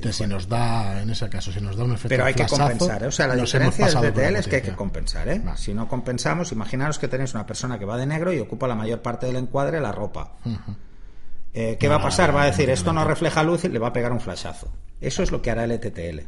Que 0.00 0.12
si 0.12 0.26
nos 0.26 0.48
da, 0.48 1.02
en 1.02 1.10
ese 1.10 1.28
caso, 1.28 1.52
si 1.52 1.60
nos 1.60 1.76
da 1.76 1.84
un 1.84 1.92
efecto 1.92 2.08
Pero 2.08 2.24
hay 2.24 2.32
que 2.32 2.46
compensar, 2.46 3.02
¿eh? 3.02 3.06
o 3.06 3.10
sea, 3.10 3.26
la 3.26 3.36
diferencia 3.36 3.86
del 3.86 4.12
DTL 4.12 4.36
es 4.36 4.48
que 4.48 4.56
hay 4.56 4.62
que 4.62 4.74
compensar, 4.74 5.28
¿eh? 5.28 5.42
Si 5.56 5.74
no 5.74 5.88
compensamos, 5.88 6.52
imaginaros 6.52 6.98
que 6.98 7.06
tenéis 7.06 7.34
una 7.34 7.46
persona 7.46 7.78
que 7.78 7.84
va 7.84 7.98
de 7.98 8.06
negro 8.06 8.32
y 8.32 8.38
ocupa 8.38 8.66
la 8.66 8.74
mayor 8.74 9.02
parte 9.02 9.26
del 9.26 9.36
encuadre 9.36 9.80
la 9.80 9.92
ropa. 9.92 10.38
Eh, 11.52 11.76
¿Qué 11.78 11.88
va 11.88 11.96
a 11.96 12.02
pasar? 12.02 12.34
Va 12.34 12.42
a 12.42 12.46
decir, 12.46 12.70
esto 12.70 12.92
no 12.92 13.04
refleja 13.04 13.42
luz 13.42 13.64
y 13.64 13.68
le 13.68 13.78
va 13.78 13.88
a 13.88 13.92
pegar 13.92 14.12
un 14.12 14.20
flashazo. 14.20 14.72
Eso 15.00 15.22
es 15.22 15.30
lo 15.30 15.42
que 15.42 15.50
hará 15.50 15.64
el 15.64 15.72
ETTL. 15.72 16.20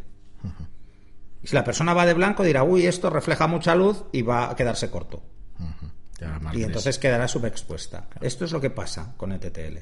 Y 1.42 1.46
si 1.48 1.54
la 1.54 1.64
persona 1.64 1.94
va 1.94 2.04
de 2.04 2.14
blanco, 2.14 2.42
dirá, 2.42 2.62
uy, 2.62 2.86
esto 2.86 3.08
refleja 3.08 3.46
mucha 3.46 3.75
luz 3.75 4.04
y 4.12 4.22
va 4.22 4.50
a 4.50 4.56
quedarse 4.56 4.90
corto. 4.90 5.22
Y 6.52 6.62
entonces 6.62 6.98
quedará 6.98 7.26
subexpuesta. 7.26 8.08
Esto 8.20 8.44
es 8.44 8.52
lo 8.52 8.60
que 8.60 8.70
pasa 8.70 9.14
con 9.16 9.32
ETTL. 9.32 9.78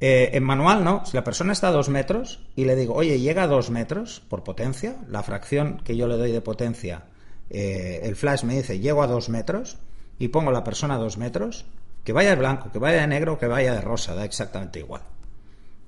Eh, 0.00 0.30
en 0.34 0.44
manual 0.44 0.84
no, 0.84 1.04
si 1.04 1.16
la 1.16 1.24
persona 1.24 1.52
está 1.52 1.68
a 1.68 1.72
dos 1.72 1.88
metros 1.88 2.40
y 2.54 2.64
le 2.64 2.76
digo, 2.76 2.94
oye, 2.94 3.18
llega 3.18 3.42
a 3.42 3.46
dos 3.48 3.70
metros 3.70 4.22
por 4.28 4.44
potencia, 4.44 4.96
la 5.08 5.22
fracción 5.24 5.78
que 5.84 5.96
yo 5.96 6.06
le 6.06 6.16
doy 6.16 6.30
de 6.30 6.40
potencia, 6.40 7.04
eh, 7.50 8.00
el 8.04 8.14
flash 8.14 8.44
me 8.44 8.56
dice, 8.56 8.78
llego 8.78 9.02
a 9.02 9.08
dos 9.08 9.28
metros 9.28 9.78
y 10.18 10.28
pongo 10.28 10.52
la 10.52 10.62
persona 10.62 10.94
a 10.94 10.98
dos 10.98 11.18
metros, 11.18 11.64
que 12.04 12.12
vaya 12.12 12.30
de 12.30 12.36
blanco, 12.36 12.70
que 12.70 12.78
vaya 12.78 13.00
de 13.00 13.06
negro, 13.08 13.38
que 13.38 13.48
vaya 13.48 13.74
de 13.74 13.80
rosa, 13.80 14.14
da 14.14 14.24
exactamente 14.24 14.78
igual. 14.78 15.02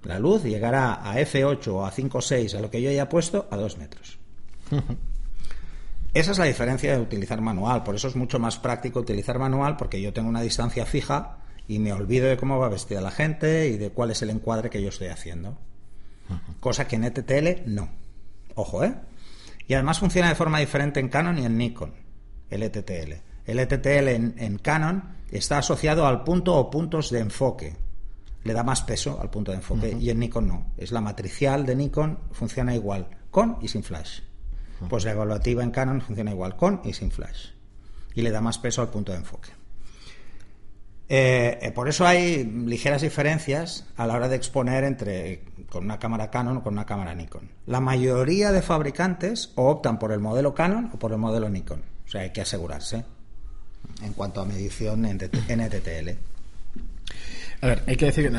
La 0.03 0.19
luz 0.19 0.43
llegará 0.43 1.09
a 1.09 1.21
F8 1.21 1.69
o 1.69 1.87
a 1.87 1.93
5.6, 1.93 2.57
a 2.57 2.61
lo 2.61 2.71
que 2.71 2.83
yo 2.83 2.91
haya 2.91 3.09
puesto, 3.09 3.47
a 3.51 3.57
dos 3.57 3.79
metros. 3.79 4.19
Esa 6.15 6.33
es 6.33 6.39
la 6.39 6.47
diferencia 6.47 6.97
de 6.97 7.01
utilizar 7.01 7.41
manual, 7.41 7.85
por 7.85 7.95
eso 7.95 8.09
es 8.09 8.17
mucho 8.17 8.41
más 8.41 8.59
práctico 8.59 8.99
utilizar 8.99 9.39
manual 9.39 9.77
porque 9.77 10.01
yo 10.01 10.13
tengo 10.13 10.29
una 10.29 10.41
distancia 10.41 10.85
fija 10.85 11.37
y 11.71 11.79
me 11.79 11.93
olvido 11.93 12.27
de 12.27 12.37
cómo 12.37 12.59
va 12.59 12.69
vestida 12.69 13.01
la 13.01 13.13
gente 13.13 13.69
y 13.69 13.79
de 13.79 13.91
cuál 13.91 14.11
es 14.11 14.23
el 14.23 14.31
encuadre 14.31 14.71
que 14.71 14.83
yo 14.83 14.89
estoy 14.89 15.07
haciendo. 15.07 15.57
Cosa 16.59 16.89
que 16.89 16.97
en 16.97 17.05
ETTL 17.05 17.63
no. 17.67 17.89
Ojo, 18.57 18.83
¿eh? 18.83 18.93
Y 19.69 19.75
además 19.75 20.01
funciona 20.01 20.29
de 20.29 20.35
forma 20.35 20.59
diferente 20.59 20.99
en 20.99 21.09
Canon 21.09 21.39
y 21.39 21.47
en 21.47 21.57
Nikon, 21.57 21.95
el 22.51 22.65
ETTL. 22.65 23.13
El 23.47 23.61
ETTL 23.61 24.09
en, 24.09 24.59
Canon 24.59 25.15
está 25.31 25.59
asociado 25.59 26.09
al 26.09 26.25
punto 26.25 26.57
o 26.57 26.71
puntos 26.71 27.09
de 27.11 27.21
enfoque. 27.21 27.77
Le 28.43 28.53
da 28.53 28.65
más 28.65 28.83
peso 28.83 29.21
al 29.21 29.31
punto 29.31 29.53
de 29.53 29.59
enfoque 29.59 29.97
y 29.97 30.11
en 30.11 30.19
Nikon 30.19 30.49
no. 30.49 30.73
Es 30.77 30.91
la 30.91 31.01
matricial 31.01 31.65
de 31.67 31.77
Nikon, 31.77 32.19
funciona 32.33 32.75
igual, 32.75 33.07
con 33.31 33.59
y 33.63 33.69
sin 33.69 33.85
flash. 33.85 34.23
Pues 34.89 35.05
la 35.05 35.13
evaluativa 35.13 35.63
en 35.63 35.71
Canon 35.71 36.01
funciona 36.01 36.33
igual, 36.33 36.57
con 36.57 36.81
y 36.83 36.95
sin 36.95 37.13
flash. 37.13 37.51
Y 38.17 38.23
le 38.23 38.33
da 38.33 38.41
más 38.41 38.59
peso 38.59 38.83
al 38.83 38.91
punto 38.91 39.13
de 39.13 39.19
enfoque. 39.19 39.60
Eh, 41.13 41.59
eh, 41.61 41.73
por 41.73 41.89
eso 41.89 42.07
hay 42.07 42.45
ligeras 42.45 43.03
diferencias 43.03 43.85
a 43.97 44.07
la 44.07 44.15
hora 44.15 44.29
de 44.29 44.37
exponer 44.37 44.85
entre 44.85 45.43
con 45.69 45.83
una 45.85 45.99
cámara 45.99 46.31
Canon 46.31 46.59
o 46.59 46.63
con 46.63 46.75
una 46.75 46.87
cámara 46.87 47.17
Nikon. 47.17 47.51
La 47.67 47.81
mayoría 47.81 48.53
de 48.53 48.63
fabricantes 48.63 49.51
optan 49.57 49.99
por 49.99 50.13
el 50.13 50.21
modelo 50.21 50.55
Canon 50.55 50.89
o 50.95 51.01
por 51.01 51.11
el 51.11 51.19
modelo 51.19 51.49
Nikon. 51.49 51.83
O 52.07 52.09
sea, 52.09 52.21
hay 52.21 52.31
que 52.31 52.43
asegurarse 52.43 53.05
en 54.05 54.13
cuanto 54.13 54.41
a 54.41 54.45
medición 54.45 55.05
en 55.05 55.17
NTTL. 55.17 56.11
A 57.63 57.67
ver, 57.67 57.83
hay 57.89 57.97
que 57.97 58.07
decir 58.07 58.31
que, 58.31 58.37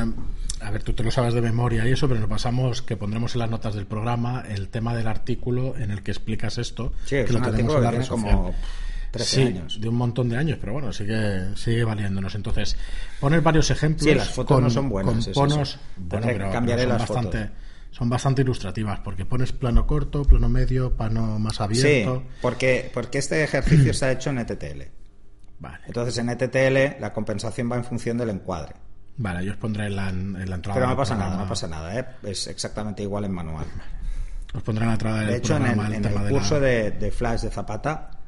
a 0.61 0.71
ver, 0.71 0.83
tú 0.83 0.93
te 0.93 1.03
lo 1.03 1.11
sabes 1.11 1.33
de 1.33 1.41
memoria 1.41 1.85
y 1.85 1.91
eso, 1.91 2.07
pero 2.07 2.21
nos 2.21 2.29
pasamos 2.29 2.81
que 2.81 2.95
pondremos 2.95 3.35
en 3.35 3.39
las 3.39 3.49
notas 3.49 3.75
del 3.75 3.85
programa 3.85 4.45
el 4.47 4.69
tema 4.69 4.95
del 4.95 5.09
artículo 5.09 5.75
en 5.77 5.91
el 5.91 6.03
que 6.03 6.11
explicas 6.11 6.57
esto. 6.57 6.93
Sí, 7.03 7.17
que 7.25 7.33
lo 7.33 7.41
tenemos 7.41 7.75
en 7.75 7.83
la 7.83 7.91
red 7.91 8.07
como 8.07 8.55
sí, 9.19 9.61
de 9.79 9.89
un 9.89 9.95
montón 9.95 10.29
de 10.29 10.37
años, 10.37 10.57
pero 10.59 10.73
bueno, 10.73 10.93
sigue, 10.93 11.55
sigue 11.55 11.83
valiéndonos. 11.83 12.33
Entonces, 12.35 12.77
poner 13.19 13.41
varios 13.41 13.69
ejemplos. 13.69 14.03
Sí, 14.03 14.15
las 14.15 14.29
fotos 14.29 14.61
no 14.61 14.69
son 14.69 14.89
buenas. 14.89 15.25
Con 15.25 15.33
ponos, 15.33 15.79
bueno, 15.97 16.27
pero, 16.27 16.51
son 16.51 16.97
bastante, 16.97 17.49
Son 17.91 18.09
bastante 18.09 18.41
ilustrativas, 18.41 18.99
porque 19.01 19.25
pones 19.25 19.51
plano 19.51 19.85
corto, 19.85 20.23
plano 20.23 20.47
medio, 20.47 20.95
plano 20.95 21.39
más 21.39 21.59
abierto. 21.59 22.19
Sí, 22.19 22.35
porque, 22.41 22.89
porque 22.93 23.17
este 23.17 23.43
ejercicio 23.43 23.91
está 23.91 24.11
hecho 24.11 24.29
en 24.29 24.39
ETTL. 24.39 24.81
Vale. 25.59 25.83
Entonces, 25.85 26.17
en 26.17 26.29
ETTL 26.29 27.01
la 27.01 27.13
compensación 27.13 27.71
va 27.71 27.75
en 27.75 27.83
función 27.83 28.17
del 28.17 28.29
encuadre. 28.29 28.73
Vale, 29.17 29.45
yo 29.45 29.51
os 29.51 29.57
pondré 29.57 29.87
en 29.87 29.95
la, 29.97 30.09
entrada. 30.09 30.73
Pero 30.73 30.87
no 30.87 30.97
pasa 30.97 31.15
nada, 31.15 31.37
no 31.37 31.47
pasa 31.47 31.67
nada, 31.67 31.99
¿eh? 31.99 32.05
es 32.23 32.47
exactamente 32.47 33.03
igual 33.03 33.25
en 33.25 33.33
manual. 33.33 33.65
Os 34.53 34.63
pondré 34.63 34.83
en 34.83 34.87
la 34.87 34.93
entrada 34.93 35.19
del 35.19 35.27
De 35.27 35.35
hecho, 35.35 35.57
en 35.57 35.65
el, 36.05 36.29
curso 36.29 36.59
de, 36.59 36.91
de 36.91 37.11
Flash 37.11 37.41
de 37.41 37.51
Zapata 37.51 38.20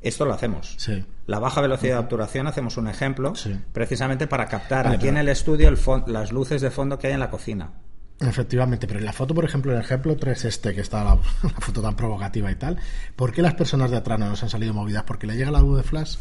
Esto 0.00 0.24
lo 0.24 0.32
hacemos. 0.34 0.74
Sí. 0.78 1.04
La 1.26 1.38
baja 1.40 1.60
velocidad 1.60 1.94
de 1.94 2.00
obturación 2.00 2.46
hacemos 2.46 2.76
un 2.76 2.88
ejemplo 2.88 3.34
Sí. 3.34 3.58
precisamente 3.72 4.26
para 4.26 4.46
captar 4.46 4.84
Vale, 4.84 4.96
aquí 4.96 5.08
en 5.08 5.16
el 5.16 5.28
estudio 5.28 5.68
el 5.68 5.78
las 6.06 6.30
luces 6.32 6.60
de 6.62 6.70
fondo 6.70 6.98
que 6.98 7.08
hay 7.08 7.14
en 7.14 7.20
la 7.20 7.30
cocina. 7.30 7.72
Efectivamente, 8.20 8.86
pero 8.86 8.98
en 8.98 9.04
la 9.04 9.12
foto, 9.12 9.34
por 9.34 9.44
ejemplo, 9.44 9.72
el 9.72 9.80
ejemplo 9.80 10.16
3 10.16 10.44
este, 10.46 10.74
que 10.74 10.80
está 10.80 11.04
la, 11.04 11.14
la 11.42 11.60
foto 11.60 11.82
tan 11.82 11.94
provocativa 11.96 12.50
y 12.50 12.56
tal, 12.56 12.78
¿por 13.16 13.32
qué 13.32 13.42
las 13.42 13.54
personas 13.54 13.90
de 13.90 13.96
atrás 13.96 14.18
no 14.18 14.28
nos 14.28 14.42
han 14.42 14.48
salido 14.50 14.74
movidas? 14.74 15.04
¿Porque 15.04 15.26
le 15.26 15.36
llega 15.36 15.50
la 15.50 15.60
luz 15.60 15.76
de 15.78 15.82
flash? 15.84 16.16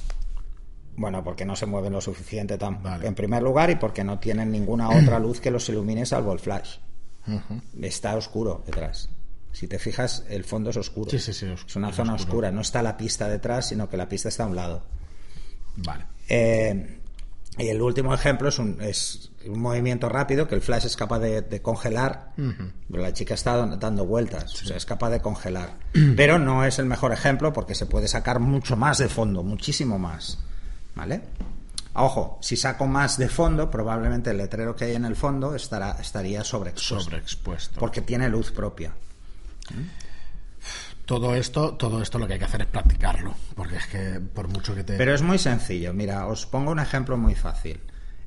Bueno, 0.96 1.24
porque 1.24 1.46
no 1.46 1.56
se 1.56 1.68
mueven 1.68 1.94
lo 1.94 2.02
suficiente 2.02 2.58
tan 2.58 2.82
Vale. 2.82 3.06
en 3.08 3.14
primer 3.14 3.44
lugar 3.44 3.70
y 3.70 3.76
porque 3.76 4.04
no 4.04 4.18
tienen 4.18 4.52
ninguna 4.52 4.90
otra 4.90 5.20
luz 5.20 5.40
que 5.40 5.52
los 5.52 5.70
ilumine 5.70 6.06
salvo 6.08 6.34
el 6.34 6.40
flash. 6.40 6.78
Está 7.82 8.16
oscuro 8.16 8.64
detrás. 8.66 9.10
Si 9.58 9.68
te 9.68 9.80
fijas, 9.80 10.24
el 10.30 10.44
fondo 10.44 10.70
es 10.70 10.78
oscuro. 10.78 11.10
Sí, 11.10 11.18
sí, 11.20 11.34
sí, 11.34 11.46
os- 11.48 11.66
Es 11.68 11.76
una 11.76 11.92
zona 11.92 12.14
oscuro. 12.14 12.30
oscura. 12.34 12.52
No 12.52 12.62
está 12.62 12.84
la 12.84 12.96
pista 12.96 13.28
detrás, 13.28 13.68
sino 13.70 13.90
que 13.90 13.98
la 13.98 14.08
pista 14.08 14.30
está 14.30 14.44
a 14.44 14.48
un 14.48 14.56
lado. 14.56 14.84
Vale. 15.78 16.06
Eh, 16.30 17.00
y 17.58 17.68
el 17.70 17.82
último 17.82 18.14
ejemplo 18.14 18.50
es 18.50 18.60
un, 18.60 18.80
es 18.82 19.32
un 19.48 19.60
movimiento 19.60 20.10
rápido 20.10 20.48
que 20.48 20.54
el 20.54 20.62
flash 20.62 20.86
es 20.86 20.96
capaz 20.96 21.18
de, 21.20 21.42
de 21.42 21.62
congelar. 21.62 22.34
Pero 22.36 23.02
la 23.02 23.14
chica 23.14 23.34
está 23.34 23.56
dan- 23.58 23.80
dando 23.80 24.06
vueltas, 24.06 24.54
o 24.62 24.66
sea, 24.68 24.78
es 24.78 24.86
capaz 24.86 25.10
de 25.10 25.22
congelar. 25.22 25.78
Pero 26.16 26.38
no 26.38 26.64
es 26.64 26.78
el 26.78 26.86
mejor 26.86 27.12
ejemplo 27.12 27.52
porque 27.52 27.74
se 27.74 27.88
puede 27.88 28.08
sacar 28.08 28.40
mucho 28.40 28.76
más 28.78 29.00
de 29.00 29.10
fondo, 29.10 29.42
muchísimo 29.42 29.98
más. 29.98 30.38
¿Vale? 30.94 31.22
Ojo, 31.96 32.38
si 32.44 32.56
saco 32.58 32.86
más 32.86 33.18
de 33.18 33.28
fondo, 33.28 33.72
probablemente 33.72 34.30
el 34.30 34.38
letrero 34.38 34.76
que 34.76 34.86
hay 34.86 34.94
en 34.96 35.06
el 35.06 35.16
fondo 35.16 35.56
estará, 35.56 35.98
estaría 36.00 36.44
sobreexpuesto. 36.44 37.04
Sobreexpuesto. 37.06 37.80
Porque 37.80 38.02
tiene 38.02 38.30
luz 38.30 38.52
propia. 38.52 38.94
Todo 41.06 41.36
esto, 41.36 41.76
todo 41.76 42.02
esto 42.02 42.20
lo 42.20 42.28
que 42.28 42.34
hay 42.34 42.40
que 42.40 42.46
hacer 42.46 42.62
es 42.62 42.68
practicarlo, 42.68 43.34
porque 43.56 43.78
es 43.78 43.88
que 43.88 44.20
por 44.20 44.50
mucho 44.50 44.76
que 44.76 44.84
te... 44.84 44.98
Pero 44.98 45.14
es 45.14 45.22
muy 45.22 45.38
sencillo. 45.38 45.94
Mira, 45.94 46.28
os 46.28 46.46
pongo 46.46 46.72
un 46.72 46.80
ejemplo 46.80 47.18
muy 47.18 47.34
fácil. 47.34 47.80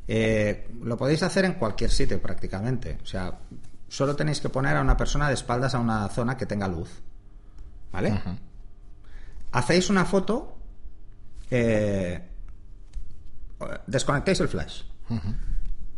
Eh, 0.08 0.66
lo 0.82 0.96
podéis 0.96 1.22
hacer 1.22 1.44
en 1.44 1.54
cualquier 1.54 1.90
sitio 1.90 2.20
prácticamente. 2.22 2.98
O 3.02 3.06
sea, 3.06 3.38
solo 3.88 4.16
tenéis 4.16 4.40
que 4.40 4.48
poner 4.48 4.76
a 4.76 4.80
una 4.80 4.96
persona 4.96 5.28
de 5.28 5.34
espaldas 5.34 5.74
a 5.74 5.78
una 5.78 6.08
zona 6.08 6.36
que 6.36 6.46
tenga 6.46 6.66
luz. 6.68 7.02
¿Vale? 7.92 8.20
Hacéis 9.52 9.90
una 9.90 10.04
foto. 10.06 10.56
eh, 11.50 12.26
desconectáis 13.86 14.40
el 14.40 14.48
flash. 14.48 14.82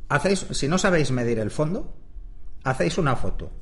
Hacéis, 0.08 0.46
si 0.50 0.68
no 0.68 0.78
sabéis 0.78 1.10
medir 1.10 1.38
el 1.38 1.50
fondo, 1.50 1.94
hacéis 2.64 2.98
una 2.98 3.14
foto. 3.14 3.52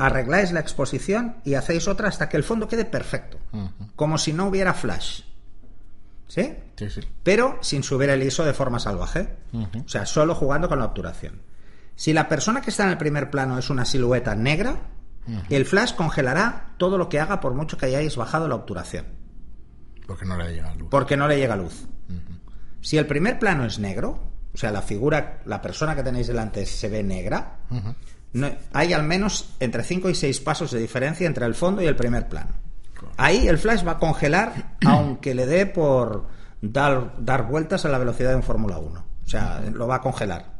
Arregláis 0.00 0.50
la 0.52 0.60
exposición 0.60 1.36
y 1.44 1.54
hacéis 1.54 1.86
otra 1.86 2.08
hasta 2.08 2.28
que 2.28 2.36
el 2.36 2.42
fondo 2.44 2.66
quede 2.68 2.84
perfecto. 2.84 3.38
Como 3.96 4.16
si 4.18 4.32
no 4.32 4.46
hubiera 4.46 4.72
flash. 4.74 5.22
¿Sí? 6.26 6.54
Sí, 6.76 6.88
sí. 6.88 7.00
pero 7.24 7.58
sin 7.60 7.82
subir 7.82 8.08
el 8.08 8.22
ISO 8.22 8.44
de 8.44 8.54
forma 8.54 8.78
salvaje. 8.78 9.36
O 9.52 9.88
sea, 9.88 10.06
solo 10.06 10.34
jugando 10.34 10.68
con 10.68 10.78
la 10.78 10.86
obturación. 10.86 11.42
Si 11.96 12.12
la 12.14 12.28
persona 12.28 12.62
que 12.62 12.70
está 12.70 12.84
en 12.84 12.90
el 12.90 12.98
primer 12.98 13.30
plano 13.30 13.58
es 13.58 13.68
una 13.68 13.84
silueta 13.84 14.34
negra, 14.34 14.76
el 15.50 15.66
flash 15.66 15.94
congelará 15.94 16.72
todo 16.78 16.96
lo 16.96 17.08
que 17.08 17.20
haga 17.20 17.40
por 17.40 17.52
mucho 17.54 17.76
que 17.76 17.86
hayáis 17.86 18.16
bajado 18.16 18.48
la 18.48 18.54
obturación, 18.54 19.04
Porque 20.06 20.24
no 20.24 20.36
le 20.38 20.54
llega 20.54 20.74
luz. 20.74 20.88
porque 20.90 21.16
no 21.16 21.28
le 21.28 21.36
llega 21.36 21.56
luz. 21.56 21.84
Si 22.80 22.96
el 22.96 23.06
primer 23.06 23.38
plano 23.38 23.66
es 23.66 23.78
negro, 23.78 24.30
o 24.54 24.56
sea, 24.56 24.70
la 24.72 24.80
figura, 24.82 25.42
la 25.44 25.60
persona 25.60 25.94
que 25.94 26.02
tenéis 26.02 26.26
delante 26.28 26.64
se 26.64 26.88
ve 26.88 27.02
negra, 27.02 27.58
no- 28.32 28.50
hay 28.72 28.92
al 28.92 29.02
menos 29.04 29.54
entre 29.60 29.82
5 29.84 30.08
y 30.10 30.14
6 30.14 30.40
pasos 30.40 30.70
de 30.70 30.78
diferencia 30.80 31.26
entre 31.26 31.46
el 31.46 31.54
fondo 31.54 31.82
y 31.82 31.86
el 31.86 31.96
primer 31.96 32.28
plano. 32.28 32.50
Ahí 33.16 33.48
el 33.48 33.58
flash 33.58 33.86
va 33.86 33.92
a 33.92 33.98
congelar 33.98 34.76
aunque 34.86 35.34
le 35.34 35.46
dé 35.46 35.66
por 35.66 36.26
dar, 36.60 37.14
dar 37.18 37.46
vueltas 37.46 37.84
a 37.84 37.88
la 37.88 37.98
velocidad 37.98 38.30
de 38.30 38.36
un 38.36 38.42
Fórmula 38.42 38.78
1. 38.78 39.04
O 39.24 39.28
sea, 39.28 39.60
lo 39.72 39.86
va 39.86 39.96
a 39.96 40.00
congelar. 40.00 40.58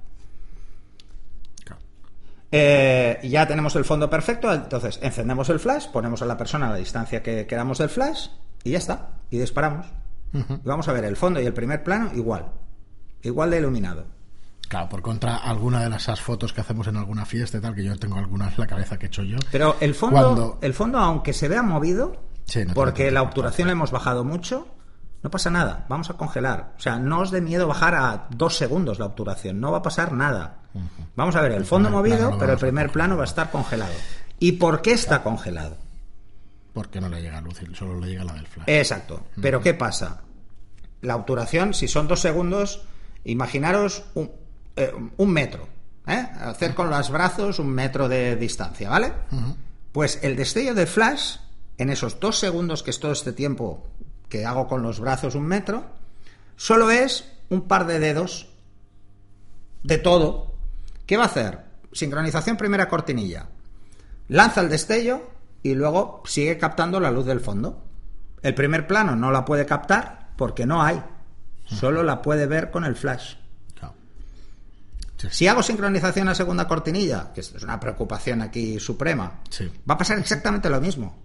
Eh, 2.52 3.20
ya 3.22 3.46
tenemos 3.46 3.76
el 3.76 3.84
fondo 3.84 4.10
perfecto, 4.10 4.52
entonces 4.52 4.98
encendemos 5.02 5.48
el 5.50 5.60
flash, 5.60 5.86
ponemos 5.88 6.20
a 6.22 6.26
la 6.26 6.36
persona 6.36 6.66
a 6.66 6.70
la 6.70 6.76
distancia 6.76 7.22
que 7.22 7.46
queramos 7.46 7.78
del 7.78 7.88
flash 7.90 8.28
y 8.64 8.70
ya 8.72 8.78
está. 8.78 9.10
Y 9.30 9.38
disparamos. 9.38 9.86
Y 10.32 10.42
vamos 10.68 10.88
a 10.88 10.92
ver 10.92 11.04
el 11.04 11.16
fondo 11.16 11.40
y 11.40 11.46
el 11.46 11.52
primer 11.54 11.82
plano 11.84 12.10
igual. 12.14 12.46
Igual 13.22 13.50
de 13.50 13.58
iluminado. 13.58 14.06
Claro, 14.70 14.88
por 14.88 15.02
contra, 15.02 15.34
alguna 15.38 15.80
de 15.82 15.88
las 15.90 16.02
esas 16.02 16.20
fotos 16.20 16.52
que 16.52 16.60
hacemos 16.60 16.86
en 16.86 16.96
alguna 16.96 17.26
fiesta 17.26 17.58
y 17.58 17.60
tal, 17.60 17.74
que 17.74 17.82
yo 17.82 17.98
tengo 17.98 18.18
algunas 18.18 18.52
en 18.54 18.60
la 18.60 18.66
cabeza 18.68 18.96
que 19.00 19.06
he 19.06 19.08
hecho 19.08 19.24
yo. 19.24 19.36
Pero 19.50 19.76
el 19.80 19.96
fondo, 19.96 20.20
Cuando- 20.22 20.58
el 20.62 20.74
fondo 20.74 20.98
aunque 21.00 21.32
se 21.32 21.48
vea 21.48 21.60
movido, 21.64 22.12
Sí, 22.44 22.60
no 22.60 22.66
tiene 22.66 22.74
porque 22.74 23.10
la 23.10 23.22
obturación 23.22 23.66
le 23.66 23.72
hemos 23.72 23.90
bajado 23.90 24.22
mucho, 24.22 24.68
no 25.24 25.30
pasa 25.30 25.50
nada, 25.50 25.86
vamos 25.88 26.08
a 26.10 26.14
congelar. 26.14 26.74
O 26.78 26.80
sea, 26.80 27.00
no 27.00 27.18
os 27.18 27.32
dé 27.32 27.40
miedo 27.40 27.66
bajar 27.66 27.96
a 27.96 28.28
dos 28.30 28.56
segundos 28.56 29.00
la 29.00 29.06
obturación, 29.06 29.58
no 29.60 29.72
va 29.72 29.78
a 29.78 29.82
pasar 29.82 30.12
nada. 30.12 30.58
Vamos 31.16 31.34
a 31.34 31.40
ver, 31.40 31.50
el 31.50 31.64
fondo 31.64 31.90
movido, 31.90 32.38
pero 32.38 32.52
el 32.52 32.58
primer 32.60 32.92
plano 32.92 33.16
va 33.16 33.24
a 33.24 33.26
estar 33.26 33.50
congelado. 33.50 33.92
¿Y 34.38 34.52
por 34.52 34.82
qué 34.82 34.92
está 34.92 35.24
congelado? 35.24 35.76
Porque 36.72 37.00
no 37.00 37.08
le 37.08 37.20
llega 37.20 37.40
luz, 37.40 37.60
solo 37.74 37.98
le 37.98 38.06
llega 38.06 38.22
la 38.22 38.34
del 38.34 38.46
flash. 38.46 38.68
Exacto. 38.68 39.24
Pero 39.42 39.60
¿qué 39.60 39.74
pasa? 39.74 40.20
La 41.00 41.16
obturación, 41.16 41.74
si 41.74 41.88
son 41.88 42.06
dos 42.06 42.20
segundos, 42.20 42.84
imaginaros 43.24 44.04
un, 44.14 44.30
eh, 44.80 44.92
un 45.16 45.30
metro. 45.30 45.68
¿eh? 46.06 46.26
Hacer 46.40 46.74
con 46.74 46.90
los 46.90 47.10
brazos 47.10 47.58
un 47.58 47.68
metro 47.68 48.08
de 48.08 48.36
distancia, 48.36 48.88
¿vale? 48.88 49.12
Pues 49.92 50.18
el 50.22 50.36
destello 50.36 50.74
de 50.74 50.86
flash, 50.86 51.36
en 51.78 51.90
esos 51.90 52.18
dos 52.20 52.38
segundos 52.38 52.82
que 52.82 52.90
es 52.90 53.00
todo 53.00 53.12
este 53.12 53.32
tiempo 53.32 53.86
que 54.28 54.46
hago 54.46 54.66
con 54.66 54.82
los 54.82 55.00
brazos 55.00 55.34
un 55.34 55.44
metro, 55.44 55.84
solo 56.56 56.90
es 56.90 57.30
un 57.48 57.62
par 57.62 57.86
de 57.86 57.98
dedos 57.98 58.48
de 59.82 59.98
todo. 59.98 60.54
¿Qué 61.06 61.16
va 61.16 61.24
a 61.24 61.26
hacer? 61.26 61.58
Sincronización 61.92 62.56
primera 62.56 62.88
cortinilla. 62.88 63.48
Lanza 64.28 64.60
el 64.60 64.68
destello 64.68 65.28
y 65.62 65.74
luego 65.74 66.22
sigue 66.24 66.56
captando 66.56 67.00
la 67.00 67.10
luz 67.10 67.26
del 67.26 67.40
fondo. 67.40 67.82
El 68.42 68.54
primer 68.54 68.86
plano 68.86 69.16
no 69.16 69.30
la 69.30 69.44
puede 69.44 69.66
captar 69.66 70.30
porque 70.36 70.66
no 70.66 70.82
hay. 70.82 71.02
Solo 71.64 72.02
la 72.02 72.22
puede 72.22 72.46
ver 72.46 72.70
con 72.70 72.84
el 72.84 72.96
flash. 72.96 73.34
Si 75.30 75.46
hago 75.48 75.62
sincronización 75.62 76.28
a 76.28 76.34
segunda 76.34 76.66
cortinilla, 76.66 77.32
que 77.34 77.40
esto 77.40 77.56
es 77.58 77.62
una 77.62 77.78
preocupación 77.80 78.40
aquí 78.42 78.78
suprema, 78.80 79.40
Sí. 79.50 79.70
va 79.88 79.94
a 79.94 79.98
pasar 79.98 80.18
exactamente 80.18 80.70
lo 80.70 80.80
mismo. 80.80 81.18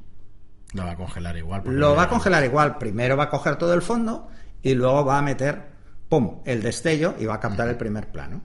Lo 0.74 0.84
va 0.84 0.92
a 0.92 0.96
congelar 0.98 1.38
igual. 1.38 1.62
Lo 1.66 1.96
va 1.96 2.04
a 2.04 2.10
congelar 2.10 2.44
igual. 2.44 2.78
Primero 2.78 3.16
va 3.16 3.26
a 3.26 3.30
coger 3.30 3.56
todo 3.56 3.74
el 3.74 3.82
fondo 3.82 4.28
y 4.62 4.74
luego 4.74 5.06
va 5.06 5.18
a 5.20 5.22
meter, 5.22 5.70
¡pum!, 6.10 6.42
el 6.46 6.62
destello 6.62 7.16
y 7.18 7.26
va 7.26 7.36
a 7.36 7.40
captar 7.40 7.70
el 7.70 7.78
primer 7.78 8.12
plano. 8.12 8.42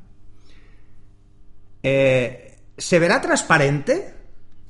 Eh, 1.83 2.59
¿Se 2.77 2.99
verá 2.99 3.21
transparente? 3.21 4.15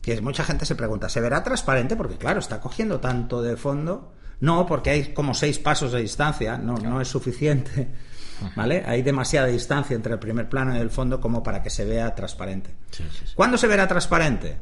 Que 0.00 0.20
mucha 0.20 0.44
gente 0.44 0.64
se 0.64 0.74
pregunta, 0.74 1.08
¿se 1.08 1.20
verá 1.20 1.42
transparente? 1.42 1.96
Porque 1.96 2.16
claro, 2.16 2.40
está 2.40 2.60
cogiendo 2.60 3.00
tanto 3.00 3.42
de 3.42 3.56
fondo. 3.56 4.14
No, 4.40 4.64
porque 4.66 4.90
hay 4.90 5.12
como 5.12 5.34
seis 5.34 5.58
pasos 5.58 5.92
de 5.92 6.00
distancia, 6.00 6.56
no, 6.56 6.74
no 6.78 7.00
es 7.00 7.08
suficiente. 7.08 7.88
¿Vale? 8.56 8.82
Hay 8.86 9.02
demasiada 9.02 9.46
distancia 9.48 9.94
entre 9.94 10.12
el 10.14 10.18
primer 10.18 10.48
plano 10.48 10.74
y 10.76 10.78
el 10.80 10.90
fondo 10.90 11.20
como 11.20 11.42
para 11.42 11.62
que 11.62 11.70
se 11.70 11.84
vea 11.84 12.14
transparente. 12.14 12.74
Sí, 12.90 13.04
sí, 13.10 13.26
sí. 13.26 13.32
¿Cuándo 13.34 13.56
se 13.58 13.66
verá 13.66 13.86
transparente? 13.88 14.58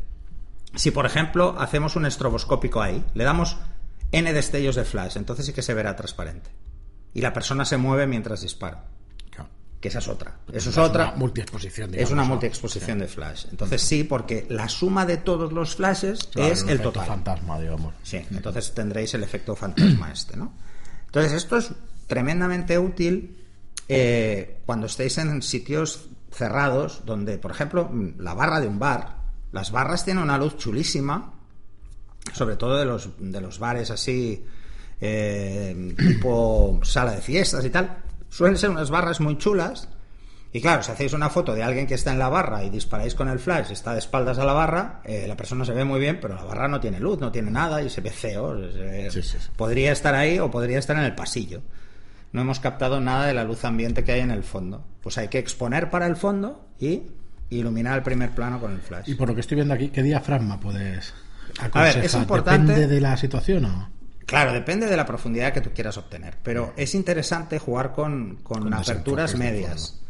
Si, 0.75 0.91
por 0.91 1.07
ejemplo, 1.07 1.55
hacemos 1.59 1.97
un 1.97 2.07
estroboscópico 2.07 2.83
ahí, 2.83 3.05
le 3.15 3.25
damos 3.25 3.57
n 4.13 4.33
destellos 4.33 4.77
de 4.77 4.85
flash, 4.85 5.17
entonces 5.17 5.47
sí 5.47 5.53
que 5.53 5.63
se 5.63 5.75
verá 5.75 5.95
transparente. 5.97 6.51
Y 7.15 7.21
la 7.21 7.33
persona 7.33 7.65
se 7.65 7.77
mueve 7.77 8.07
mientras 8.07 8.43
dispara, 8.43 8.85
Claro. 9.31 9.49
que 9.81 9.89
esa 9.89 9.99
es 10.01 10.09
otra. 10.09 10.37
Eso 10.53 10.71
es 10.71 10.79
otra. 10.79 11.09
Una 11.09 11.17
multiexposición, 11.17 11.95
Es 11.95 12.11
una 12.11 12.25
multiexposición 12.25 12.99
de 12.99 13.09
flash. 13.09 13.47
Entonces 13.51 13.81
sí, 13.83 14.05
porque 14.05 14.47
la 14.51 14.69
suma 14.69 15.07
de 15.07 15.17
todos 15.17 15.53
los 15.53 15.77
flashes 15.77 16.25
Claro, 16.33 16.53
es 16.53 16.63
el 16.63 16.69
efecto 16.71 16.93
total. 16.93 17.07
fantasma, 17.09 17.59
digamos. 17.61 17.95
Sí, 18.03 18.25
entonces 18.31 18.73
tendréis 18.75 19.15
el 19.15 19.23
efecto 19.23 19.57
fantasma 19.57 20.13
este, 20.13 20.37
¿no? 20.37 20.53
Entonces 21.07 21.33
esto 21.33 21.57
es 21.57 21.71
tremendamente 22.07 22.79
útil 22.79 23.45
eh, 23.89 24.61
cuando 24.67 24.87
estéis 24.87 25.19
en 25.19 25.43
sitios 25.43 26.09
cerrados 26.31 27.03
donde, 27.05 27.39
por 27.39 27.51
ejemplo, 27.51 27.91
la 28.19 28.35
barra 28.35 28.61
de 28.61 28.69
un 28.69 28.79
bar, 28.79 29.17
las 29.53 29.71
barras 29.73 30.05
tienen 30.05 30.23
una 30.25 30.37
luz 30.39 30.57
chulísima, 30.59 31.33
sobre 32.33 32.57
todo 32.57 32.77
de 32.77 32.85
los, 32.85 33.09
de 33.19 33.41
los 33.41 33.59
bares 33.59 33.91
así, 33.91 34.45
eh, 35.01 35.95
tipo 35.97 36.81
sala 36.83 37.13
de 37.13 37.21
fiestas 37.23 37.65
y 37.65 37.71
tal, 37.71 37.99
suelen 38.29 38.59
ser 38.59 38.71
unas 38.71 38.91
barras 38.91 39.21
muy 39.21 39.39
chulas. 39.39 39.89
Y 40.51 40.63
claro, 40.63 40.83
si 40.83 40.91
hacéis 40.91 41.13
una 41.13 41.29
foto 41.29 41.55
de 41.55 41.63
alguien 41.63 41.87
que 41.87 41.93
está 41.95 42.11
en 42.11 42.19
la 42.19 42.31
barra 42.31 42.65
y 42.65 42.71
disparáis 42.71 43.15
con 43.15 43.29
el 43.29 43.39
flash, 43.39 43.71
está 43.71 43.93
de 43.93 43.99
espaldas 43.99 44.39
a 44.39 44.45
la 44.47 44.55
barra, 44.55 45.03
eh, 45.05 45.27
la 45.29 45.37
persona 45.37 45.63
se 45.67 45.73
ve 45.75 45.85
muy 45.85 46.01
bien, 46.01 46.19
pero 46.23 46.35
la 46.37 46.43
barra 46.45 46.69
no 46.69 46.81
tiene 46.81 46.99
luz, 47.01 47.19
no 47.21 47.31
tiene 47.31 47.51
nada 47.51 47.83
y 47.83 47.91
se 47.91 48.01
ve 48.01 48.11
feo. 48.11 48.57
se- 48.73 49.11
Sí, 49.11 49.23
sí, 49.23 49.37
sí. 49.39 49.49
Podría 49.57 49.93
estar 49.93 50.15
ahí 50.15 50.39
o 50.39 50.51
podría 50.51 50.79
estar 50.79 50.97
en 50.97 51.03
el 51.05 51.15
pasillo. 51.15 51.61
No 52.33 52.43
hemos 52.43 52.61
captado 52.61 53.01
nada 53.01 53.27
de 53.27 53.35
la 53.35 53.45
luz 53.45 53.65
ambiente 53.65 54.05
que 54.05 54.13
hay 54.13 54.21
en 54.21 54.31
el 54.31 54.43
fondo. 54.45 54.85
Pues 55.03 55.17
hay 55.19 55.29
que 55.29 55.39
exponer 55.39 55.91
para 55.91 56.07
el 56.07 56.17
fondo 56.17 56.69
y 56.79 57.03
iluminar 57.51 57.97
el 57.97 58.03
primer 58.03 58.31
plano 58.35 58.61
con 58.61 58.73
el 58.73 58.81
flash. 58.81 59.09
Y 59.09 59.15
por 59.15 59.29
lo 59.29 59.35
que 59.35 59.41
estoy 59.41 59.57
viendo 59.57 59.73
aquí, 59.75 59.89
¿qué 59.89 60.03
diafragma 60.03 60.61
puedes 60.61 61.15
A 61.59 61.63
ver, 61.63 61.67
aconsejar? 61.69 62.05
es 62.05 62.15
importante- 62.15 62.73
¿Depende 62.73 62.95
de 62.95 63.01
la 63.01 63.17
situación 63.17 63.65
o...? 63.65 63.91
Claro, 64.27 64.53
depende 64.53 64.87
de 64.87 64.97
la 64.97 65.07
profundidad 65.07 65.55
que 65.55 65.63
tú 65.63 65.71
quieras 65.73 65.97
obtener, 65.97 66.37
pero 66.43 66.75
es 66.77 66.95
interesante 66.95 67.59
jugar 67.59 67.93
con, 67.93 68.37
con, 68.43 68.65
Con 68.65 68.75
aperturas 68.75 69.35
medias. 69.37 70.03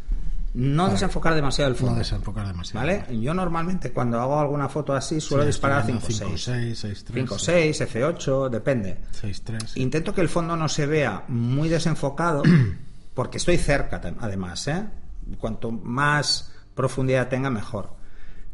No 0.54 0.88
desenfocar 0.88 1.34
demasiado 1.34 1.70
el 1.70 1.76
fondo. 1.76 1.92
No 1.92 1.98
desenfocar 1.98 2.46
demasiado. 2.46 2.86
¿Vale? 2.86 3.04
Yo 3.20 3.34
normalmente 3.34 3.92
cuando 3.92 4.20
hago 4.20 4.40
alguna 4.40 4.68
foto 4.68 4.94
así 4.94 5.20
suelo 5.20 5.44
Sí, 5.44 5.48
disparar 5.48 5.88
estoy 5.88 6.14
5 6.14 6.26
viendo 6.26 6.38
6. 6.38 6.84
5-6, 6.84 7.04
6-3, 7.04 7.14
5 7.14 7.38
6, 7.38 7.80
F8, 7.82 8.48
depende. 8.48 8.98
6-3. 9.22 9.76
Intento 9.76 10.14
que 10.14 10.20
el 10.20 10.28
fondo 10.28 10.56
no 10.56 10.68
se 10.68 10.86
vea 10.86 11.24
muy 11.28 11.68
desenfocado, 11.68 12.42
porque 13.14 13.38
estoy 13.38 13.58
cerca 13.58 14.00
además, 14.20 14.66
¿eh? 14.68 14.84
Cuanto 15.38 15.70
más 15.70 16.52
profundidad 16.74 17.28
tenga, 17.28 17.50
mejor. 17.50 17.96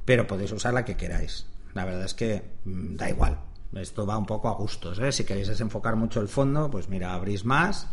Pero 0.04 0.26
podéis 0.26 0.52
usar 0.52 0.74
la 0.74 0.84
que 0.84 0.96
queráis. 0.96 1.46
La 1.74 1.84
verdad 1.84 2.04
es 2.04 2.14
que 2.14 2.42
mm, 2.64 2.96
da 2.96 3.08
igual. 3.08 3.38
Esto 3.76 4.06
va 4.06 4.16
un 4.16 4.26
poco 4.26 4.48
a 4.48 4.52
gustos, 4.52 4.98
¿eh? 4.98 5.10
Si 5.10 5.24
queréis 5.24 5.48
desenfocar 5.48 5.96
mucho 5.96 6.20
el 6.20 6.28
fondo, 6.28 6.70
pues 6.70 6.88
mira, 6.88 7.14
abrís 7.14 7.44
más, 7.44 7.88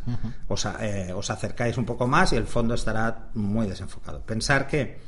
os, 0.48 0.66
eh, 0.80 1.12
os 1.14 1.30
acercáis 1.30 1.78
un 1.78 1.86
poco 1.86 2.08
más 2.08 2.34
y 2.34 2.36
el 2.36 2.46
fondo 2.46 2.76
estará 2.76 3.30
muy 3.34 3.68
desenfocado. 3.68 4.22
Pensar 4.22 4.68
que 4.68 5.02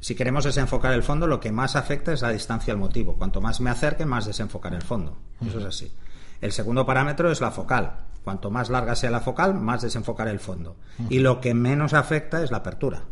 si 0.00 0.14
queremos 0.14 0.44
desenfocar 0.44 0.92
el 0.92 1.02
fondo, 1.02 1.26
lo 1.26 1.40
que 1.40 1.52
más 1.52 1.76
afecta 1.76 2.12
es 2.12 2.22
la 2.22 2.30
distancia 2.30 2.72
al 2.72 2.78
motivo. 2.78 3.14
Cuanto 3.14 3.40
más 3.40 3.60
me 3.60 3.70
acerque, 3.70 4.04
más 4.04 4.26
desenfocar 4.26 4.74
el 4.74 4.82
fondo. 4.82 5.16
Eso 5.46 5.58
es 5.60 5.64
así. 5.64 5.92
El 6.40 6.50
segundo 6.50 6.84
parámetro 6.84 7.30
es 7.30 7.40
la 7.40 7.52
focal. 7.52 7.98
Cuanto 8.24 8.50
más 8.50 8.68
larga 8.68 8.96
sea 8.96 9.10
la 9.10 9.20
focal, 9.20 9.54
más 9.54 9.82
desenfocar 9.82 10.28
el 10.28 10.40
fondo. 10.40 10.76
Y 11.08 11.20
lo 11.20 11.40
que 11.40 11.54
menos 11.54 11.94
afecta 11.94 12.42
es 12.42 12.50
la 12.50 12.58
apertura. 12.58 13.02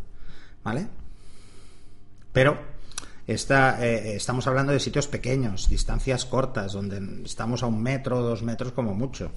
¿Vale? 0.63 0.87
Pero 2.33 2.70
esta, 3.27 3.85
eh, 3.85 4.15
estamos 4.15 4.47
hablando 4.47 4.71
de 4.73 4.79
sitios 4.79 5.07
pequeños, 5.07 5.69
distancias 5.69 6.25
cortas, 6.25 6.73
donde 6.73 7.23
estamos 7.25 7.63
a 7.63 7.67
un 7.67 7.81
metro 7.81 8.21
dos 8.21 8.43
metros 8.43 8.71
como 8.73 8.93
mucho. 8.93 9.31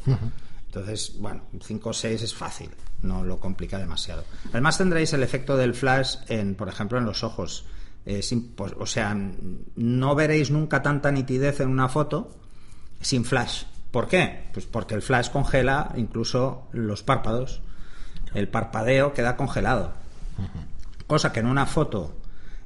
Entonces, 0.66 1.14
bueno, 1.20 1.42
5 1.62 1.88
o 1.90 1.92
6 1.92 2.22
es 2.22 2.34
fácil, 2.34 2.70
no 3.02 3.22
lo 3.22 3.38
complica 3.38 3.78
demasiado. 3.78 4.24
Además 4.50 4.76
tendréis 4.78 5.12
el 5.12 5.22
efecto 5.22 5.56
del 5.56 5.74
flash, 5.74 6.16
en, 6.28 6.54
por 6.56 6.68
ejemplo, 6.68 6.98
en 6.98 7.04
los 7.04 7.22
ojos. 7.22 7.64
Es 8.04 8.32
impo- 8.32 8.74
o 8.78 8.86
sea, 8.86 9.16
no 9.76 10.14
veréis 10.14 10.50
nunca 10.50 10.82
tanta 10.82 11.10
nitidez 11.12 11.60
en 11.60 11.68
una 11.68 11.88
foto 11.88 12.34
sin 13.00 13.24
flash. 13.24 13.62
¿Por 13.92 14.08
qué? 14.08 14.48
Pues 14.52 14.66
porque 14.66 14.94
el 14.94 15.02
flash 15.02 15.30
congela 15.30 15.92
incluso 15.96 16.66
los 16.72 17.02
párpados. 17.04 17.62
El 18.34 18.48
parpadeo 18.48 19.12
queda 19.14 19.36
congelado. 19.36 19.92
Cosa 21.06 21.32
que 21.32 21.38
en 21.40 21.46
una 21.46 21.66
foto, 21.66 22.16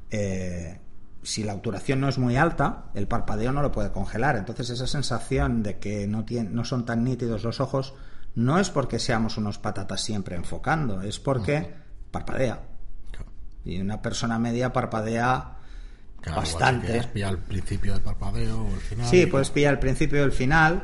eh, 0.09 0.79
si 1.23 1.43
la 1.43 1.53
obturación 1.53 1.99
no 1.99 2.07
es 2.09 2.17
muy 2.17 2.37
alta, 2.37 2.85
el 2.93 3.07
parpadeo 3.07 3.51
no 3.51 3.61
lo 3.61 3.71
puede 3.71 3.91
congelar. 3.91 4.37
Entonces 4.37 4.69
esa 4.69 4.87
sensación 4.87 5.63
de 5.63 5.77
que 5.79 6.07
no, 6.07 6.23
tiene- 6.25 6.49
no 6.49 6.63
son 6.65 6.85
tan 6.85 7.03
nítidos 7.03 7.43
los 7.43 7.59
ojos 7.59 7.93
no 8.35 8.59
es 8.59 8.69
porque 8.69 8.99
seamos 8.99 9.37
unos 9.37 9.57
patatas 9.57 10.01
siempre 10.01 10.35
enfocando, 10.35 11.01
es 11.01 11.19
porque 11.19 11.73
parpadea. 12.11 12.61
Y 13.65 13.81
una 13.81 14.01
persona 14.01 14.39
media 14.39 14.71
parpadea 14.71 15.55
Claro, 16.21 16.45
si 16.45 16.53
bastante. 16.53 16.85
quieres 16.87 17.07
pillar 17.07 17.31
el 17.33 17.37
principio 17.39 17.93
del 17.93 18.01
parpadeo 18.01 18.61
o 18.63 18.67
el 18.73 18.79
final. 18.79 19.07
Sí, 19.07 19.25
puedes 19.25 19.49
pillar 19.49 19.73
el 19.73 19.79
principio 19.79 20.19
y 20.19 20.23
el 20.23 20.31
final. 20.31 20.83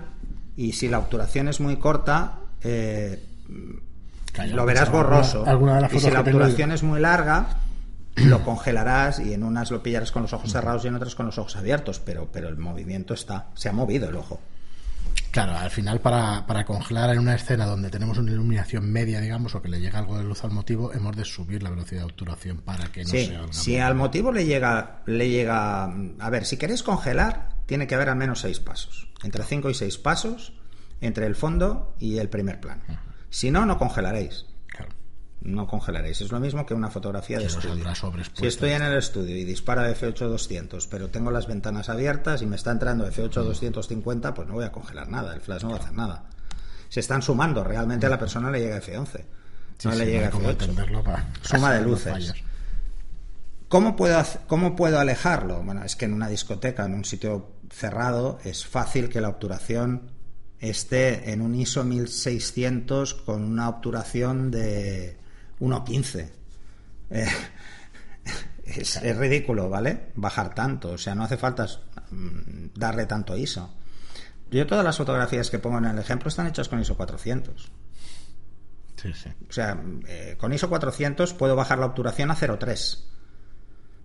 Y 0.57 0.73
si 0.73 0.87
la 0.89 0.99
obturación 0.99 1.47
es 1.47 1.59
muy 1.61 1.77
corta, 1.77 2.39
eh, 2.61 3.23
lo 4.51 4.65
verás 4.65 4.91
borroso. 4.91 5.45
Alguna 5.45 5.75
de 5.75 5.81
las 5.81 5.93
y 5.93 5.99
si 5.99 6.11
la 6.11 6.21
obturación 6.21 6.71
es 6.71 6.83
muy 6.83 6.99
larga, 6.99 7.47
lo 8.15 8.43
congelarás 8.43 9.19
y 9.19 9.33
en 9.33 9.43
unas 9.43 9.71
lo 9.71 9.83
pillarás 9.83 10.11
con 10.11 10.21
los 10.21 10.33
ojos 10.33 10.51
cerrados 10.51 10.85
y 10.85 10.87
en 10.87 10.95
otras 10.95 11.15
con 11.15 11.25
los 11.25 11.37
ojos 11.37 11.55
abiertos. 11.55 11.99
Pero, 11.99 12.29
pero 12.31 12.47
el 12.47 12.57
movimiento 12.57 13.13
está. 13.13 13.47
Se 13.55 13.69
ha 13.69 13.73
movido 13.73 14.09
el 14.09 14.15
ojo. 14.15 14.39
Claro, 15.31 15.57
al 15.57 15.69
final 15.69 15.99
para, 15.99 16.45
para 16.47 16.65
congelar 16.65 17.09
en 17.09 17.19
una 17.19 17.35
escena 17.35 17.65
donde 17.65 17.89
tenemos 17.89 18.17
una 18.17 18.31
iluminación 18.31 18.89
media, 18.89 19.19
digamos, 19.19 19.53
o 19.53 19.61
que 19.61 19.67
le 19.67 19.81
llega 19.81 19.99
algo 19.99 20.17
de 20.17 20.23
luz 20.23 20.45
al 20.45 20.51
motivo, 20.51 20.93
hemos 20.93 21.13
de 21.15 21.25
subir 21.25 21.61
la 21.61 21.69
velocidad 21.69 22.01
de 22.01 22.05
obturación 22.05 22.59
para 22.59 22.85
que 22.87 23.03
no 23.03 23.09
Sí, 23.09 23.25
sea 23.25 23.41
si 23.51 23.77
al 23.77 23.95
motivo 23.95 24.31
le 24.31 24.45
llega, 24.45 25.01
le 25.05 25.29
llega. 25.29 25.83
A 26.19 26.29
ver, 26.29 26.45
si 26.45 26.55
queréis 26.55 26.83
congelar, 26.83 27.49
tiene 27.65 27.85
que 27.85 27.95
haber 27.95 28.09
al 28.09 28.15
menos 28.15 28.39
seis 28.39 28.61
pasos. 28.61 29.09
Entre 29.23 29.43
cinco 29.43 29.69
y 29.69 29.73
seis 29.73 29.97
pasos 29.97 30.53
entre 31.01 31.25
el 31.25 31.35
fondo 31.35 31.93
y 31.99 32.17
el 32.17 32.29
primer 32.29 32.61
plano. 32.61 32.81
Si 33.29 33.51
no, 33.51 33.65
no 33.65 33.77
congelaréis. 33.77 34.45
No 35.45 35.67
congelaréis. 35.67 36.21
Es 36.21 36.31
lo 36.31 36.39
mismo 36.39 36.65
que 36.65 36.73
una 36.73 36.89
fotografía 36.89 37.37
de 37.37 37.43
no 37.43 37.49
estudio. 37.49 37.85
Si 38.33 38.47
estoy 38.47 38.71
en 38.71 38.81
el 38.81 38.97
estudio 38.97 39.37
y 39.37 39.43
dispara 39.43 39.87
F8-200, 39.91 40.87
pero 40.89 41.09
tengo 41.09 41.29
las 41.29 41.45
ventanas 41.45 41.87
abiertas 41.87 42.41
y 42.41 42.47
me 42.47 42.55
está 42.55 42.71
entrando 42.71 43.07
F8-250, 43.07 44.33
pues 44.33 44.47
no 44.47 44.55
voy 44.55 44.65
a 44.65 44.71
congelar 44.71 45.07
nada. 45.07 45.35
El 45.35 45.41
flash 45.41 45.61
no 45.61 45.69
va 45.69 45.75
a 45.75 45.79
hacer 45.79 45.93
nada. 45.93 46.23
Se 46.89 46.99
están 46.99 47.21
sumando. 47.21 47.63
Realmente 47.63 48.07
a 48.07 48.09
la 48.09 48.17
persona 48.17 48.49
le 48.49 48.59
llega 48.59 48.81
F11. 48.81 49.23
Sí, 49.77 49.87
no 49.87 49.91
sí, 49.91 49.97
le 49.99 50.05
no 50.05 50.11
llega 50.11 50.29
cómo 50.31 50.49
F8. 50.49 50.51
entenderlo 50.51 51.03
para 51.03 51.29
Suma 51.43 51.73
de 51.73 51.81
luces. 51.85 52.33
¿Cómo 53.67 53.95
puedo, 53.95 54.23
¿Cómo 54.47 54.75
puedo 54.75 54.99
alejarlo? 54.99 55.61
Bueno, 55.61 55.83
es 55.83 55.95
que 55.95 56.05
en 56.05 56.13
una 56.13 56.27
discoteca, 56.27 56.85
en 56.85 56.95
un 56.95 57.05
sitio 57.05 57.51
cerrado, 57.69 58.39
es 58.43 58.65
fácil 58.65 59.09
que 59.09 59.21
la 59.21 59.29
obturación 59.29 60.09
esté 60.59 61.31
en 61.31 61.43
un 61.43 61.53
ISO 61.53 61.83
1600 61.83 63.13
con 63.13 63.43
una 63.43 63.69
obturación 63.69 64.49
de 64.49 65.23
1.15. 65.59 66.29
Eh, 67.11 67.27
es, 68.65 68.95
es 68.97 69.17
ridículo, 69.17 69.69
¿vale? 69.69 70.11
Bajar 70.15 70.53
tanto, 70.53 70.91
o 70.91 70.97
sea, 70.97 71.15
no 71.15 71.23
hace 71.23 71.37
falta 71.37 71.67
mm, 72.11 72.67
darle 72.75 73.05
tanto 73.05 73.37
ISO. 73.37 73.69
Yo 74.51 74.65
todas 74.67 74.83
las 74.83 74.97
fotografías 74.97 75.49
que 75.49 75.59
pongo 75.59 75.77
en 75.79 75.85
el 75.85 75.99
ejemplo 75.99 76.29
están 76.29 76.47
hechas 76.47 76.69
con 76.69 76.79
ISO 76.79 76.95
400. 76.95 77.71
Sí, 79.01 79.13
sí. 79.13 79.29
O 79.49 79.51
sea, 79.51 79.81
eh, 80.07 80.35
con 80.39 80.53
ISO 80.53 80.69
400 80.69 81.33
puedo 81.33 81.55
bajar 81.55 81.79
la 81.79 81.87
obturación 81.87 82.31
a 82.31 82.35
0,3. 82.35 82.99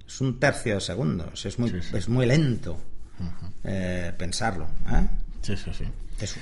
Es 0.06 0.20
un 0.20 0.40
tercio 0.40 0.74
de 0.74 0.80
segundos. 0.80 1.46
Es 1.46 1.58
muy, 1.58 1.70
Sí, 1.70 1.80
sí. 1.82 1.96
Es 1.96 2.08
muy 2.08 2.26
lento 2.26 2.78
eh, 3.64 4.12
pensarlo. 4.16 4.66
¿eh? 4.90 5.06
Sí, 5.42 5.56
sí, 5.56 5.70
sí. 5.72 5.84
Es 6.18 6.36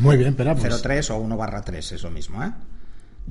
Muy 0.00 0.16
bien, 0.16 0.34
pero 0.34 0.56
pues, 0.56 0.82
0,3 0.84 1.10
o 1.10 1.18
1 1.18 1.36
barra 1.36 1.62
3 1.62 1.92
es 1.92 2.02
lo 2.02 2.10
mismo. 2.10 2.42
¿eh? 2.42 2.52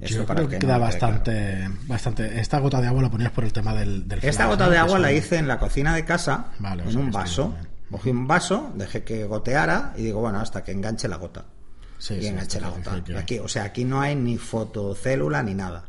Esto 0.02 0.18
yo 0.18 0.26
para 0.26 0.38
creo 0.40 0.50
que 0.50 0.56
no 0.56 0.60
queda 0.60 0.76
claro. 0.78 0.82
bastante, 0.86 1.70
bastante. 1.88 2.40
Esta 2.40 2.60
gota 2.60 2.82
de 2.82 2.88
agua 2.88 3.02
la 3.04 3.10
ponías 3.10 3.32
por 3.32 3.44
el 3.44 3.54
tema 3.54 3.74
del, 3.74 4.08
del 4.08 4.20
Esta 4.20 4.32
flash, 4.44 4.48
gota 4.50 4.66
¿no? 4.66 4.72
de 4.72 4.78
agua 4.78 5.00
la 5.00 5.12
hice 5.12 5.38
en 5.38 5.48
la 5.48 5.60
cocina 5.60 5.96
de 5.96 6.06
casa, 6.06 6.48
Vale, 6.60 6.84
en 6.84 6.98
un 6.98 7.12
vaso. 7.12 7.56
Cogí 7.90 8.10
un 8.10 8.28
vaso, 8.28 8.72
dejé 8.76 9.04
que 9.04 9.24
goteara 9.26 9.94
y 9.98 10.04
digo, 10.04 10.20
bueno, 10.20 10.40
hasta 10.40 10.64
que 10.64 10.72
enganche 10.74 11.08
la 11.08 11.16
gota. 11.16 11.46
Sí, 11.98 12.16
y 12.16 12.22
sí, 12.22 12.28
enganché 12.28 12.60
la 12.60 12.70
gota. 12.70 13.04
que- 13.04 13.18
aquí, 13.18 13.40
o 13.40 13.48
sea, 13.48 13.64
aquí 13.64 13.86
no 13.86 14.02
hay 14.02 14.16
ni 14.16 14.38
fotocélula 14.38 15.42
ni 15.42 15.54
nada. 15.54 15.86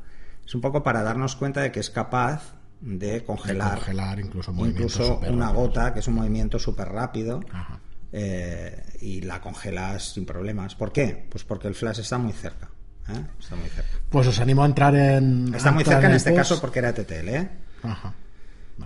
Es 0.47 0.55
un 0.55 0.61
poco 0.61 0.83
para 0.83 1.03
darnos 1.03 1.35
cuenta 1.37 1.61
de 1.61 1.71
que 1.73 1.81
es 1.81 1.91
capaz 1.91 2.55
de 2.81 3.25
congelar, 3.25 3.75
congelar 3.79 4.21
incluso 4.21 4.53
incluso 4.57 5.19
una 5.29 5.51
gota, 5.51 5.93
que 5.93 5.99
es 6.01 6.07
un 6.09 6.15
movimiento 6.15 6.59
súper 6.61 6.89
rápido, 6.89 7.41
Ajá. 7.53 7.81
eh, 8.13 8.83
y 9.01 9.21
la 9.23 9.41
congelas 9.41 10.13
sin 10.15 10.25
problemas. 10.25 10.75
¿Por 10.77 10.93
qué? 10.93 11.27
Pues 11.29 11.45
porque 11.45 11.69
el 11.69 11.75
flash 11.75 11.99
está 12.01 12.17
muy 12.19 12.33
cerca. 12.33 12.68
¿Eh? 13.09 13.25
Está 13.41 13.57
muy 13.57 13.69
cerca. 13.69 13.91
Pues 14.11 14.27
os 14.27 14.39
animo 14.41 14.63
a 14.63 14.67
entrar 14.67 14.95
en. 14.95 15.55
Está 15.55 15.71
muy 15.73 15.85
cerca 15.85 16.07
en 16.07 16.13
este 16.15 16.31
post. 16.31 16.39
caso 16.41 16.61
porque 16.61 16.79
era 16.81 16.93
TTL, 16.93 17.29
¿eh? 17.29 17.49
Ajá. 17.83 18.15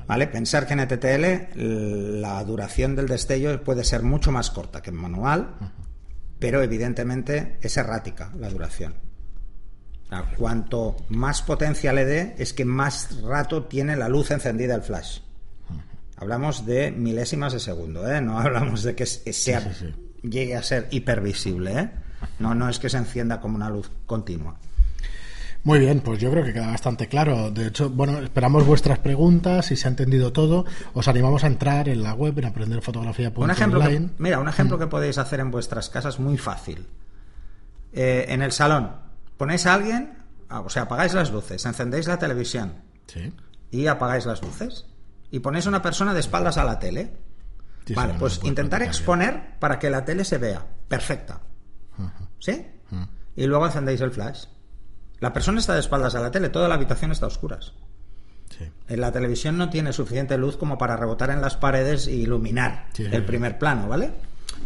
¿Vale? 0.07 0.27
Pensar 0.27 0.67
que 0.67 0.73
en 0.73 0.81
ETTL 0.81 2.21
la 2.23 2.43
duración 2.45 2.97
del 2.97 3.07
destello 3.09 3.63
puede 3.63 3.85
ser 3.85 4.03
mucho 4.03 4.33
más 4.33 4.51
corta 4.51 4.81
que 4.81 4.89
en 4.91 4.97
manual, 4.97 5.55
pero 6.39 6.63
evidentemente 6.63 7.59
es 7.61 7.77
errática 7.77 8.33
la 8.39 8.49
duración. 8.49 8.95
Cuanto 10.37 10.97
más 11.09 11.41
potencia 11.43 11.93
le 11.93 12.05
dé, 12.05 12.35
es 12.39 12.53
que 12.53 12.65
más 12.67 13.21
rato 13.23 13.65
tiene 13.65 13.97
la 13.97 14.09
luz 14.09 14.31
encendida 14.31 14.75
el 14.75 14.83
flash. 14.83 15.21
Hablamos 16.17 16.67
de 16.67 16.91
milésimas 16.91 17.53
de 17.55 17.61
segundo, 17.61 18.11
¿eh? 18.11 18.21
No 18.21 18.39
hablamos 18.41 18.83
de 18.83 18.95
que 18.95 19.07
se- 19.07 19.33
sea, 19.33 19.61
sí, 19.61 19.69
sí. 19.79 20.29
llegue 20.29 20.57
a 20.57 20.63
ser 20.63 20.89
hipervisible, 20.91 21.73
¿eh? 21.81 21.91
No, 22.39 22.55
no 22.55 22.69
es 22.69 22.79
que 22.79 22.89
se 22.89 22.97
encienda 22.99 23.41
como 23.41 23.57
una 23.57 23.69
luz 23.71 23.91
continua. 24.07 24.57
Muy 25.65 25.79
bien, 25.79 26.01
pues 26.01 26.19
yo 26.21 26.29
creo 26.33 26.45
que 26.45 26.53
queda 26.53 26.67
bastante 26.67 27.07
claro. 27.09 27.51
De 27.53 27.69
hecho, 27.69 27.89
bueno, 27.89 28.19
esperamos 28.19 28.67
vuestras 28.67 28.99
preguntas. 28.99 29.67
Si 29.67 29.77
se 29.77 29.87
ha 29.87 29.91
entendido 29.91 30.33
todo, 30.33 30.65
os 30.93 31.07
animamos 31.07 31.45
a 31.45 31.47
entrar 31.47 31.89
en 31.89 32.03
la 32.03 32.15
web 32.15 32.37
en 32.41 32.47
aprenderfotografía.online. 32.47 33.45
Un 33.45 33.51
ejemplo 33.51 33.81
que, 33.81 34.09
mira, 34.19 34.41
un 34.41 34.49
ejemplo 34.49 34.77
que 34.79 34.89
podéis 34.89 35.19
hacer 35.19 35.39
en 35.39 35.53
vuestras 35.53 35.89
casas 35.89 36.19
muy 36.19 36.37
fácil. 36.37 36.89
Eh, 37.93 38.27
en 38.29 38.43
el 38.43 38.51
salón, 38.51 38.91
ponéis 39.37 39.67
a 39.67 39.75
alguien, 39.75 40.15
ah, 40.49 40.61
o 40.63 40.69
sea, 40.69 40.83
apagáis 40.83 41.15
las 41.15 41.31
luces, 41.31 41.65
encendéis 41.65 42.07
la 42.09 42.19
televisión 42.19 42.73
Sí. 43.07 43.33
y 43.71 43.87
apagáis 43.87 44.27
las 44.27 44.43
luces. 44.43 44.87
Y 45.31 45.39
ponéis 45.41 45.67
a 45.67 45.69
una 45.69 45.81
persona 45.83 46.13
de 46.13 46.21
espaldas 46.21 46.57
a 46.59 46.65
la 46.65 46.79
tele. 46.81 47.13
Sí, 47.87 47.95
vale, 47.95 48.15
pues 48.19 48.35
lo 48.37 48.41
puedes 48.41 48.49
intentar 48.51 48.83
exponer 48.83 49.59
para 49.61 49.79
que 49.79 49.91
la 49.91 50.05
tele 50.05 50.25
se 50.25 50.39
vea 50.39 50.65
perfecta. 50.89 51.41
¿Sí? 52.39 52.67
Y 53.37 53.47
luego 53.47 53.67
encendéis 53.67 54.01
el 54.01 54.11
flash. 54.11 54.45
La 55.21 55.33
persona 55.33 55.61
está 55.61 55.75
de 55.75 55.81
espaldas 55.81 56.15
a 56.15 56.21
la 56.21 56.31
tele, 56.31 56.49
toda 56.49 56.69
la 56.69 56.75
habitación 56.75 57.13
está 57.13 57.27
a 57.27 57.29
oscuras. 57.29 57.73
Sí. 58.51 58.65
En 58.89 59.01
la 59.01 59.13
televisión 59.13 59.57
no 59.57 59.71
tiene 59.71 59.93
suficiente 59.93 60.37
luz 60.37 60.57
como 60.57 60.77
para 60.77 60.97
rebotar 60.97 61.31
en 61.31 61.41
las 61.41 61.57
paredes 61.57 62.07
e 62.07 62.13
iluminar 62.13 62.87
Sí, 62.93 63.05
el 63.11 63.25
primer 63.25 63.59
plano, 63.59 63.89
¿vale? 63.89 64.11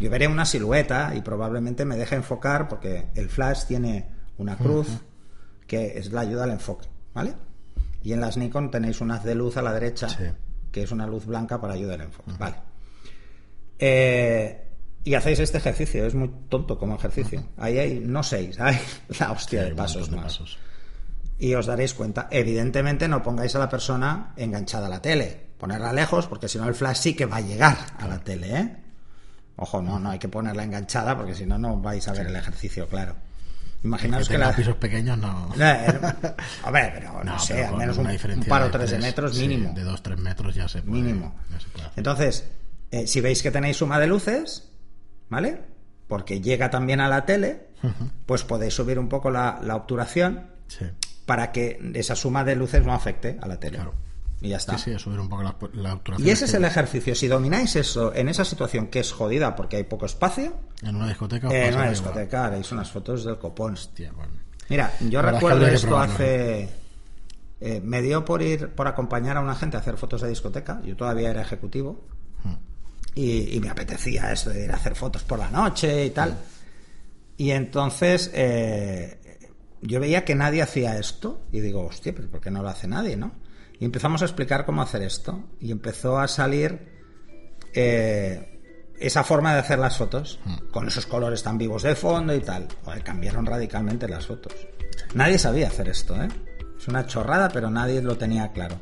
yo 0.01 0.11
veré 0.11 0.27
una 0.27 0.45
silueta 0.45 1.15
y 1.15 1.21
probablemente 1.21 1.85
me 1.85 1.97
deje 1.97 2.17
enfocar 2.17 2.69
porque 2.69 3.07
el 3.15 3.29
flash 3.29 3.65
tiene 3.67 4.09
una 4.39 4.57
cruz 4.57 4.89
que 5.67 5.99
es 5.99 6.11
la 6.13 6.23
ayuda 6.23 6.45
al 6.45 6.51
enfoque, 6.51 6.87
¿vale? 7.15 7.35
Y 8.03 8.13
en 8.13 8.21
las 8.21 8.37
Nikon 8.37 8.71
tenéis 8.71 9.01
un 9.01 9.11
haz 9.13 9.23
de 9.25 9.35
luz 9.37 9.57
a 9.57 9.63
la 9.63 9.73
derecha, 9.73 10.09
Sí. 10.09 10.25
que 10.73 10.83
es 10.83 10.91
una 10.91 11.07
luz 11.07 11.25
blanca 11.27 11.61
para 11.61 11.75
ayudar 11.75 12.01
al 12.01 12.07
enfoque, 12.09 12.33
¿vale? 12.39 12.57
Eh, 13.79 14.66
y 15.07 15.15
hacéis 15.15 15.39
este 15.39 15.59
ejercicio, 15.59 16.05
es 16.05 16.17
muy 16.17 16.29
tonto 16.49 16.77
como 16.77 16.97
ejercicio. 16.97 17.41
Ahí 17.59 17.79
hay, 17.79 18.01
no 18.01 18.25
seis, 18.25 18.59
hay 18.59 18.77
la 19.21 19.31
hostia 19.31 19.63
de 19.63 19.73
pasos 19.73 20.11
de 20.11 20.17
más. 20.17 20.25
pasos. 20.25 20.59
Y 21.39 21.55
os 21.55 21.67
daréis 21.67 21.95
cuenta, 21.95 22.27
evidentemente 22.29 23.07
no 23.07 23.23
pongáis 23.23 23.55
a 23.55 23.61
la 23.61 23.69
persona 23.69 24.33
enganchada 24.37 24.89
a 24.89 24.91
la 24.91 25.01
tele, 25.01 25.47
ponerla 25.59 25.93
lejos, 25.93 26.27
porque 26.27 26.49
si 26.49 26.59
no 26.59 26.67
el 26.67 26.75
flash 26.75 26.97
sí 26.97 27.15
que 27.15 27.25
va 27.25 27.37
a 27.37 27.41
llegar 27.41 27.77
a 28.01 28.09
la 28.09 28.19
tele, 28.19 28.57
¿eh? 28.59 28.77
Ojo, 29.55 29.81
no, 29.81 30.01
no 30.01 30.11
hay 30.11 30.19
que 30.19 30.29
ponerla 30.29 30.65
enganchada, 30.65 31.17
porque 31.17 31.37
si 31.37 31.47
no, 31.47 31.57
no 31.57 31.81
vais 31.81 32.07
a 32.09 32.13
ver 32.13 32.27
el 32.27 32.35
ejercicio, 32.35 32.89
claro. 32.89 33.15
Imaginaos 33.85 34.27
que 34.27 34.35
que 34.35 34.39
la... 34.39 34.53
pisos 34.57 34.75
pequeños 34.75 35.17
no. 35.19 35.55
Eh, 35.61 36.01
a 36.65 36.71
ver, 36.73 36.93
pero 36.95 37.13
no, 37.13 37.23
No, 37.33 37.39
sé, 37.39 37.55
pero 37.55 37.69
al 37.69 37.77
menos 37.77 37.97
un, 37.99 38.07
un 38.07 38.13
diferencia 38.13 38.51
par 38.51 38.63
o 38.63 38.65
de 38.65 38.71
tres 38.73 38.91
de 38.91 38.97
tres, 38.97 39.07
metros 39.07 39.37
sí, 39.37 39.47
mínimo. 39.47 39.73
de 39.73 39.85
2-3 39.85 40.17
metros 40.17 40.53
ya 40.57 40.67
se 40.67 40.83
puede. 40.83 41.01
Mínimo. 41.01 41.37
ya 41.53 41.61
se 41.61 41.69
puede 41.69 41.87
hacer. 41.87 41.99
Entonces, 41.99 42.49
eh, 42.91 43.07
si 43.07 43.21
veis 43.21 43.41
que 43.41 43.53
tenéis 43.53 43.77
suma 43.77 44.01
de 44.01 44.09
luces, 44.09 44.69
¿vale? 45.29 45.61
Porque 46.09 46.41
llega 46.41 46.71
también 46.71 47.01
a 47.01 47.09
la 47.09 47.25
tele, 47.27 47.69
pues 48.27 48.45
podéis 48.45 48.75
subir 48.75 48.99
un 48.99 49.09
poco 49.09 49.31
la, 49.31 49.59
la 49.63 49.77
obturación 49.77 50.51
Sí. 50.69 50.85
para 51.27 51.53
que 51.53 51.79
esa 51.95 52.17
suma 52.17 52.43
de 52.45 52.57
luces 52.57 52.85
no 52.85 52.93
afecte 52.93 53.39
a 53.41 53.47
la 53.49 53.59
tele. 53.61 53.77
Claro. 53.77 53.95
Y 54.41 54.49
ya 54.51 54.57
está. 54.59 54.77
Sí, 54.77 54.93
sí, 54.93 54.99
subir 54.99 55.19
un 55.21 55.29
poco 55.29 55.43
la, 55.43 55.57
la 55.75 55.95
obturación. 55.95 56.27
Y 56.29 56.31
ese 56.31 56.45
es 56.45 56.55
el 56.55 56.65
ejercicio. 56.65 57.15
Si 57.15 57.27
domináis 57.27 57.75
eso 57.77 58.15
en 58.15 58.29
esa 58.29 58.45
situación 58.45 58.89
que 58.89 59.01
es 59.01 59.13
jodida 59.13 59.57
porque 59.57 59.77
hay 59.77 59.85
poco 59.85 60.05
espacio, 60.07 60.55
En 60.83 60.97
una 60.97 61.09
discoteca. 61.09 61.47
en 61.49 61.55
una 61.69 61.69
igual. 61.69 61.91
discoteca 61.91 62.45
haréis 62.47 62.71
unas 62.73 62.91
fotos 62.91 63.25
del 63.25 63.39
copón. 63.39 63.75
Hostia, 63.75 64.13
bueno. 64.13 64.33
Mira, 64.69 64.93
yo 65.09 65.23
La 65.23 65.33
recuerdo 65.33 65.67
esto 65.67 65.87
probarlo, 65.89 66.15
hace. 66.15 66.69
eh, 67.61 67.81
me 67.83 68.03
dio 68.03 68.25
por 68.25 68.43
ir, 68.43 68.69
por 68.71 68.87
acompañar 68.89 69.37
a 69.37 69.41
una 69.41 69.55
gente 69.55 69.77
a 69.77 69.81
hacer 69.81 69.97
fotos 69.97 70.21
de 70.21 70.29
discoteca. 70.29 70.83
Yo 70.85 70.97
todavía 70.97 71.31
era 71.31 71.41
ejecutivo. 71.41 72.05
Y, 73.17 73.57
y 73.57 73.61
me 73.61 73.71
apetecía 73.71 74.31
esto 74.31 74.51
de 74.51 74.65
ir 74.65 74.71
a 74.71 74.77
hacer 74.77 74.95
fotos 74.95 75.25
por 75.25 75.41
la 75.41 75.51
noche 75.51 76.05
y 76.05 76.11
tal. 76.11 76.37
Y 77.37 77.51
entonces 77.51 78.31
eh, 78.35 79.19
yo 79.83 80.01
veía 80.01 80.25
que 80.25 80.35
nadie 80.35 80.63
hacía 80.63 80.99
esto. 80.99 81.47
Y 81.53 81.61
digo, 81.61 81.85
hostia, 81.85 82.15
pero 82.15 82.31
¿por 82.31 82.41
qué 82.41 82.51
no 82.51 82.63
lo 82.63 82.69
hace 82.69 82.87
nadie, 82.87 83.17
no? 83.17 83.33
Y 83.79 83.85
empezamos 83.85 84.23
a 84.23 84.25
explicar 84.25 84.65
cómo 84.65 84.83
hacer 84.83 85.03
esto. 85.03 85.45
Y 85.61 85.71
empezó 85.71 86.19
a 86.19 86.29
salir 86.29 86.79
eh, 87.75 88.95
esa 88.99 89.23
forma 89.23 89.53
de 89.53 89.61
hacer 89.61 89.79
las 89.79 89.99
fotos, 89.99 90.41
con 90.71 90.89
esos 90.89 91.07
colores 91.07 91.43
tan 91.43 91.59
vivos 91.59 91.83
de 91.83 91.95
fondo 91.95 92.35
y 92.35 92.41
tal. 92.41 92.69
Joder, 92.85 93.03
cambiaron 93.03 93.45
radicalmente 93.45 94.09
las 94.09 94.27
fotos. 94.27 94.55
Nadie 95.15 95.39
sabía 95.39 95.69
hacer 95.69 95.89
esto, 95.89 96.21
¿eh? 96.23 96.29
Es 96.79 96.89
una 96.89 97.07
chorrada, 97.07 97.49
pero 97.49 97.71
nadie 97.71 98.01
lo 98.03 98.17
tenía 98.17 98.53
claro. 98.53 98.81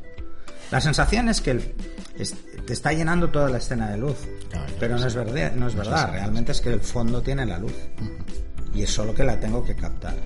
La 0.74 0.80
sensación 0.80 1.28
es 1.28 1.40
que 1.40 1.52
el- 1.52 1.74
es- 2.18 2.34
te 2.66 2.72
está 2.72 2.92
llenando 2.92 3.30
toda 3.30 3.48
la 3.48 3.58
escena 3.58 3.88
de 3.90 3.96
luz, 3.98 4.16
Claro, 4.50 4.66
ya 4.68 4.74
pero 4.80 4.98
no 4.98 5.06
es 5.06 5.14
verdad, 5.14 5.52
no 5.54 5.68
es 5.68 5.74
verdad. 5.74 6.10
Realmente 6.12 6.52
es 6.52 6.60
que 6.60 6.70
el 6.72 6.80
fondo 6.80 7.22
tiene 7.22 7.46
la 7.46 7.58
luz 7.58 7.74
y 8.74 8.82
es 8.82 8.90
solo 8.90 9.14
que 9.14 9.22
la 9.24 9.38
tengo 9.38 9.64
que 9.64 9.76
captar. 9.76 10.16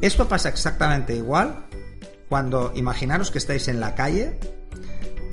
Esto 0.00 0.26
pasa 0.28 0.48
exactamente 0.48 1.14
igual 1.14 1.66
cuando 2.28 2.72
imaginaros 2.76 3.30
que 3.30 3.38
estáis 3.38 3.68
en 3.68 3.80
la 3.80 3.94
calle, 3.94 4.38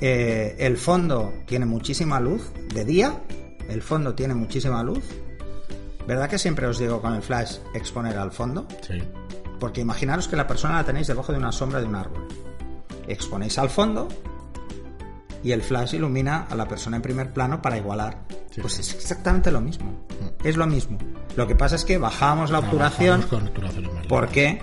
eh, 0.00 0.54
el 0.58 0.76
fondo 0.76 1.32
tiene 1.46 1.64
muchísima 1.66 2.20
luz 2.20 2.50
de 2.74 2.84
día, 2.84 3.20
el 3.68 3.80
fondo 3.82 4.14
tiene 4.14 4.34
muchísima 4.34 4.82
luz. 4.82 5.02
¿Verdad 6.06 6.28
que 6.28 6.38
siempre 6.38 6.66
os 6.66 6.78
digo 6.78 7.00
con 7.00 7.14
el 7.14 7.22
flash 7.22 7.56
exponer 7.74 8.16
al 8.18 8.32
fondo? 8.32 8.66
Sí. 8.86 9.02
Porque 9.58 9.80
imaginaros 9.80 10.28
que 10.28 10.36
la 10.36 10.46
persona 10.46 10.74
la 10.74 10.84
tenéis 10.84 11.06
debajo 11.06 11.32
de 11.32 11.38
una 11.38 11.52
sombra 11.52 11.80
de 11.80 11.86
un 11.86 11.94
árbol. 11.94 12.28
Exponéis 13.08 13.58
al 13.58 13.70
fondo 13.70 14.08
y 15.42 15.52
el 15.52 15.62
flash 15.62 15.94
ilumina 15.94 16.46
a 16.50 16.54
la 16.54 16.66
persona 16.66 16.96
en 16.96 17.02
primer 17.02 17.32
plano 17.32 17.62
para 17.62 17.76
igualar. 17.76 18.18
Sí, 18.50 18.60
pues 18.60 18.78
es 18.78 18.94
exactamente 18.94 19.50
lo 19.50 19.60
mismo. 19.60 19.92
Es 20.42 20.56
lo 20.56 20.66
mismo. 20.66 20.98
Lo 21.36 21.46
que 21.46 21.54
pasa 21.54 21.76
es 21.76 21.84
que 21.84 21.98
bajamos 21.98 22.50
la 22.50 22.60
obturación 22.60 23.24
porque 24.08 24.60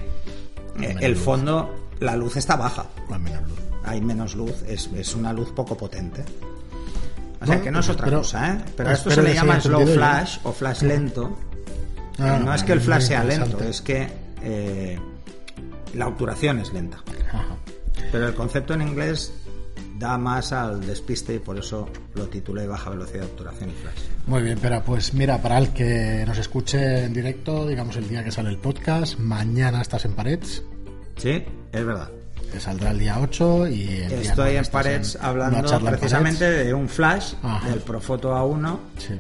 eh, 0.80 0.96
el 1.02 1.14
luz. 1.14 1.22
fondo, 1.22 1.90
la 2.00 2.16
luz 2.16 2.36
está 2.38 2.56
baja. 2.56 2.86
menos 3.10 3.42
luz. 3.48 3.60
Hay 3.86 4.02
menos 4.02 4.36
luz, 4.36 4.64
es, 4.68 4.90
es 4.96 5.14
una 5.16 5.32
luz 5.34 5.52
poco 5.52 5.78
potente. 5.78 6.24
O 7.42 7.46
sea, 7.46 7.62
que 7.62 7.70
no 7.72 7.80
es 7.82 7.90
otra 7.90 8.08
espero- 8.08 8.20
cosa, 8.20 8.54
¿eh? 8.54 8.58
Pero 8.78 8.90
a 8.90 8.94
esto 8.94 9.12
se 9.12 9.22
le 9.22 9.34
llama 9.34 9.60
slow 9.60 9.86
flash 9.86 10.38
o 10.44 10.54
flash 10.54 10.82
lento. 10.84 11.38
Ah, 12.18 12.40
no 12.44 12.54
es 12.54 12.64
que 12.64 12.72
el 12.72 12.80
flash 12.80 13.04
sea 13.08 13.24
lento, 13.24 13.60
es 13.64 13.82
que 13.82 14.08
eh, 14.42 14.98
la 15.94 16.08
obturación 16.08 16.60
es 16.60 16.72
lenta. 16.72 17.00
Ajá. 17.28 17.53
Pero 18.14 18.28
el 18.28 18.34
concepto 18.36 18.74
en 18.76 18.84
inglés 18.84 19.34
da 19.98 20.18
más 20.18 20.54
al 20.54 20.86
despiste 20.86 21.34
y 21.36 21.40
por 21.40 21.58
eso 21.58 21.90
lo 22.16 22.28
titulé 22.30 22.68
Baja 22.68 22.92
Velocidad 22.92 23.22
de 23.22 23.26
Obturación 23.26 23.70
y 23.72 23.74
Flash. 23.74 24.00
Muy 24.28 24.42
bien, 24.44 24.58
pero 24.62 24.82
pues 24.84 25.14
mira, 25.14 25.42
para 25.42 25.58
el 25.58 25.70
que 25.74 26.24
nos 26.28 26.38
escuche 26.38 27.04
en 27.06 27.14
directo, 27.14 27.68
digamos 27.68 27.96
el 27.98 28.08
día 28.08 28.24
que 28.24 28.32
sale 28.32 28.50
el 28.50 28.58
podcast, 28.60 29.18
mañana 29.20 29.82
estás 29.82 30.06
en 30.06 30.14
Parets, 30.14 30.64
Sí, 31.18 31.44
es 31.72 31.86
verdad. 31.86 32.10
que 32.52 32.60
saldrá 32.60 32.92
el 32.92 33.00
día 33.00 33.20
8 33.20 33.68
y 33.68 33.84
el 33.88 34.12
Estoy 34.14 34.54
9 34.54 34.58
en 34.58 34.66
Parets 34.68 35.18
hablando 35.20 35.76
en 35.76 35.86
precisamente 35.86 36.50
de 36.52 36.74
un 36.74 36.88
flash 36.88 37.34
Ajá. 37.42 37.68
del 37.70 37.80
Profoto 37.80 38.32
A1 38.36 38.62
Parets. 38.62 39.06
Sí. 39.08 39.20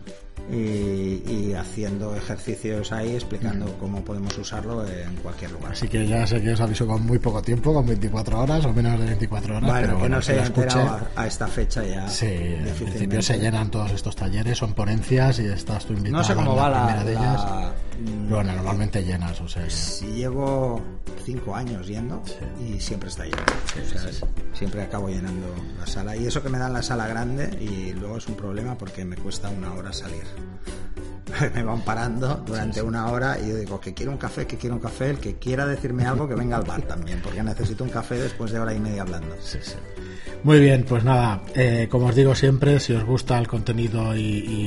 Y, 0.52 1.24
y 1.26 1.54
haciendo 1.58 2.15
ejercicios 2.15 2.91
ahí 2.91 3.15
explicando 3.15 3.65
cómo 3.80 4.04
podemos 4.04 4.38
usarlo 4.38 4.86
en 4.88 5.15
cualquier 5.17 5.52
lugar. 5.52 5.72
Así 5.72 5.88
que 5.88 6.06
ya 6.06 6.28
sé 6.28 6.41
que 6.41 6.52
os 6.52 6.60
aviso 6.62 6.86
con 6.86 7.06
muy 7.06 7.17
poco 7.19 7.41
tiempo, 7.41 7.74
con 7.74 7.86
24 7.86 8.41
horas 8.41 8.65
o 8.65 8.74
menos 8.74 9.00
de 9.00 9.06
24 9.06 9.58
horas. 9.58 9.69
Bueno, 9.69 9.82
pero 9.82 9.93
que 9.93 10.00
bueno, 10.02 10.15
no 10.17 10.22
se 10.22 10.34
haya 10.34 10.43
escuche- 10.43 10.63
enterado 10.80 11.08
a, 11.15 11.22
a 11.22 11.28
esta 11.28 11.48
fecha 11.48 11.84
ya. 11.86 12.08
Sí, 12.10 12.26
en 12.28 12.74
principio 12.76 13.22
se 13.22 13.38
llenan 13.39 13.72
todos 13.72 13.91
estos 13.91 14.15
talleres, 14.15 14.58
son 14.58 14.74
ponencias 14.74 15.39
y 15.39 15.46
estás 15.46 15.86
tú 15.86 15.93
invitado 15.93 16.17
No 16.17 16.24
sé 16.28 16.36
cómo 16.36 16.56
va 16.56 16.69
la. 16.69 16.86
primera 16.88 17.04
de 17.06 17.12
ellas. 17.13 17.43
la- 17.46 17.74
Pero 18.04 18.36
bueno, 18.36 18.54
normalmente 18.54 19.04
llenas, 19.04 19.39
o 19.39 19.48
sea 19.48 19.69
Si 19.69 20.06
llevo 20.08 20.82
cinco 21.24 21.56
años 21.56 21.88
yendo 21.88 22.22
y 22.60 22.80
siempre 22.80 23.10
está 23.10 23.26
lleno. 23.26 23.38
O 23.42 23.90
sea, 23.90 24.28
Siempre 24.54 24.82
acabo 24.84 25.10
llenando 25.10 25.48
la 25.80 25.88
sala. 25.88 26.16
Y 26.16 26.26
eso 26.26 26.42
que 26.44 26.50
me 26.50 26.60
dan 26.60 26.74
la 26.74 26.84
sala 26.84 27.08
grande 27.08 27.58
y 27.60 27.94
luego 27.94 28.18
es 28.18 28.28
un 28.28 28.36
problema 28.36 28.78
porque 28.78 29.04
me 29.04 29.16
cuesta 29.16 29.50
una 29.50 29.74
hora 29.74 29.92
salir. 29.94 30.24
me 31.56 31.64
van 31.64 31.82
parando 31.82 32.44
durante 32.46 32.82
una 32.82 33.08
hora 33.08 33.38
y 33.40 33.50
yo 33.50 33.56
digo 33.56 33.80
que 33.80 33.94
quiero 33.94 34.12
un 34.12 34.18
café, 34.18 34.46
que 34.46 34.58
quiero 34.58 34.76
un 34.76 34.82
café. 34.82 35.10
El 35.10 35.20
que 35.20 35.36
quiera 35.36 35.66
decirme 35.66 36.06
algo 36.06 36.28
que 36.28 36.36
venga 36.36 36.58
al 36.58 36.64
bar 36.64 36.82
también, 36.84 37.22
porque 37.22 37.42
necesito 37.44 37.84
un 37.84 37.90
café 37.90 38.16
después 38.16 38.52
de 38.52 38.60
hora 38.60 38.74
y 38.74 38.80
media 38.80 39.04
hablando. 39.04 39.36
Sí. 39.42 39.60
Muy 40.44 40.60
bien, 40.60 40.84
pues 40.84 41.06
nada, 41.06 41.42
eh, 41.56 41.88
como 41.90 42.08
os 42.08 42.16
digo 42.16 42.36
siempre, 42.36 42.80
si 42.82 42.94
os 42.94 43.06
gusta 43.06 43.40
el 43.40 43.48
contenido 43.48 44.14
y, 44.14 44.20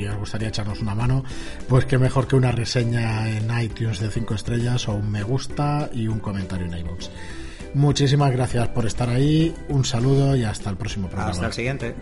y 0.03 0.07
os 0.07 0.17
gustaría 0.17 0.49
echarnos 0.49 0.81
una 0.81 0.95
mano, 0.95 1.23
pues 1.69 1.85
qué 1.85 1.99
mejor 1.99 2.27
que 2.27 2.37
una 2.37 2.51
reseña 2.51 3.29
en 3.29 3.51
iTunes 3.61 4.01
de 4.01 4.11
5 4.11 4.35
estrellas 4.35 4.89
o 4.89 4.95
un 4.95 5.11
me 5.11 5.23
gusta 5.23 5.91
y 5.93 6.09
un 6.09 6.19
comentario 6.19 6.67
en 6.67 6.79
iVoox. 6.79 7.11
Muchísimas 7.75 8.33
gracias 8.33 8.69
por 8.69 8.87
estar 8.87 9.11
ahí, 9.11 9.55
un 9.69 9.85
saludo 9.85 10.35
y 10.35 10.45
hasta 10.45 10.71
el 10.71 10.79
próximo 10.79 11.09
programa. 11.09 11.33
Hasta 11.33 11.47
el 11.47 11.53
siguiente. 11.53 11.95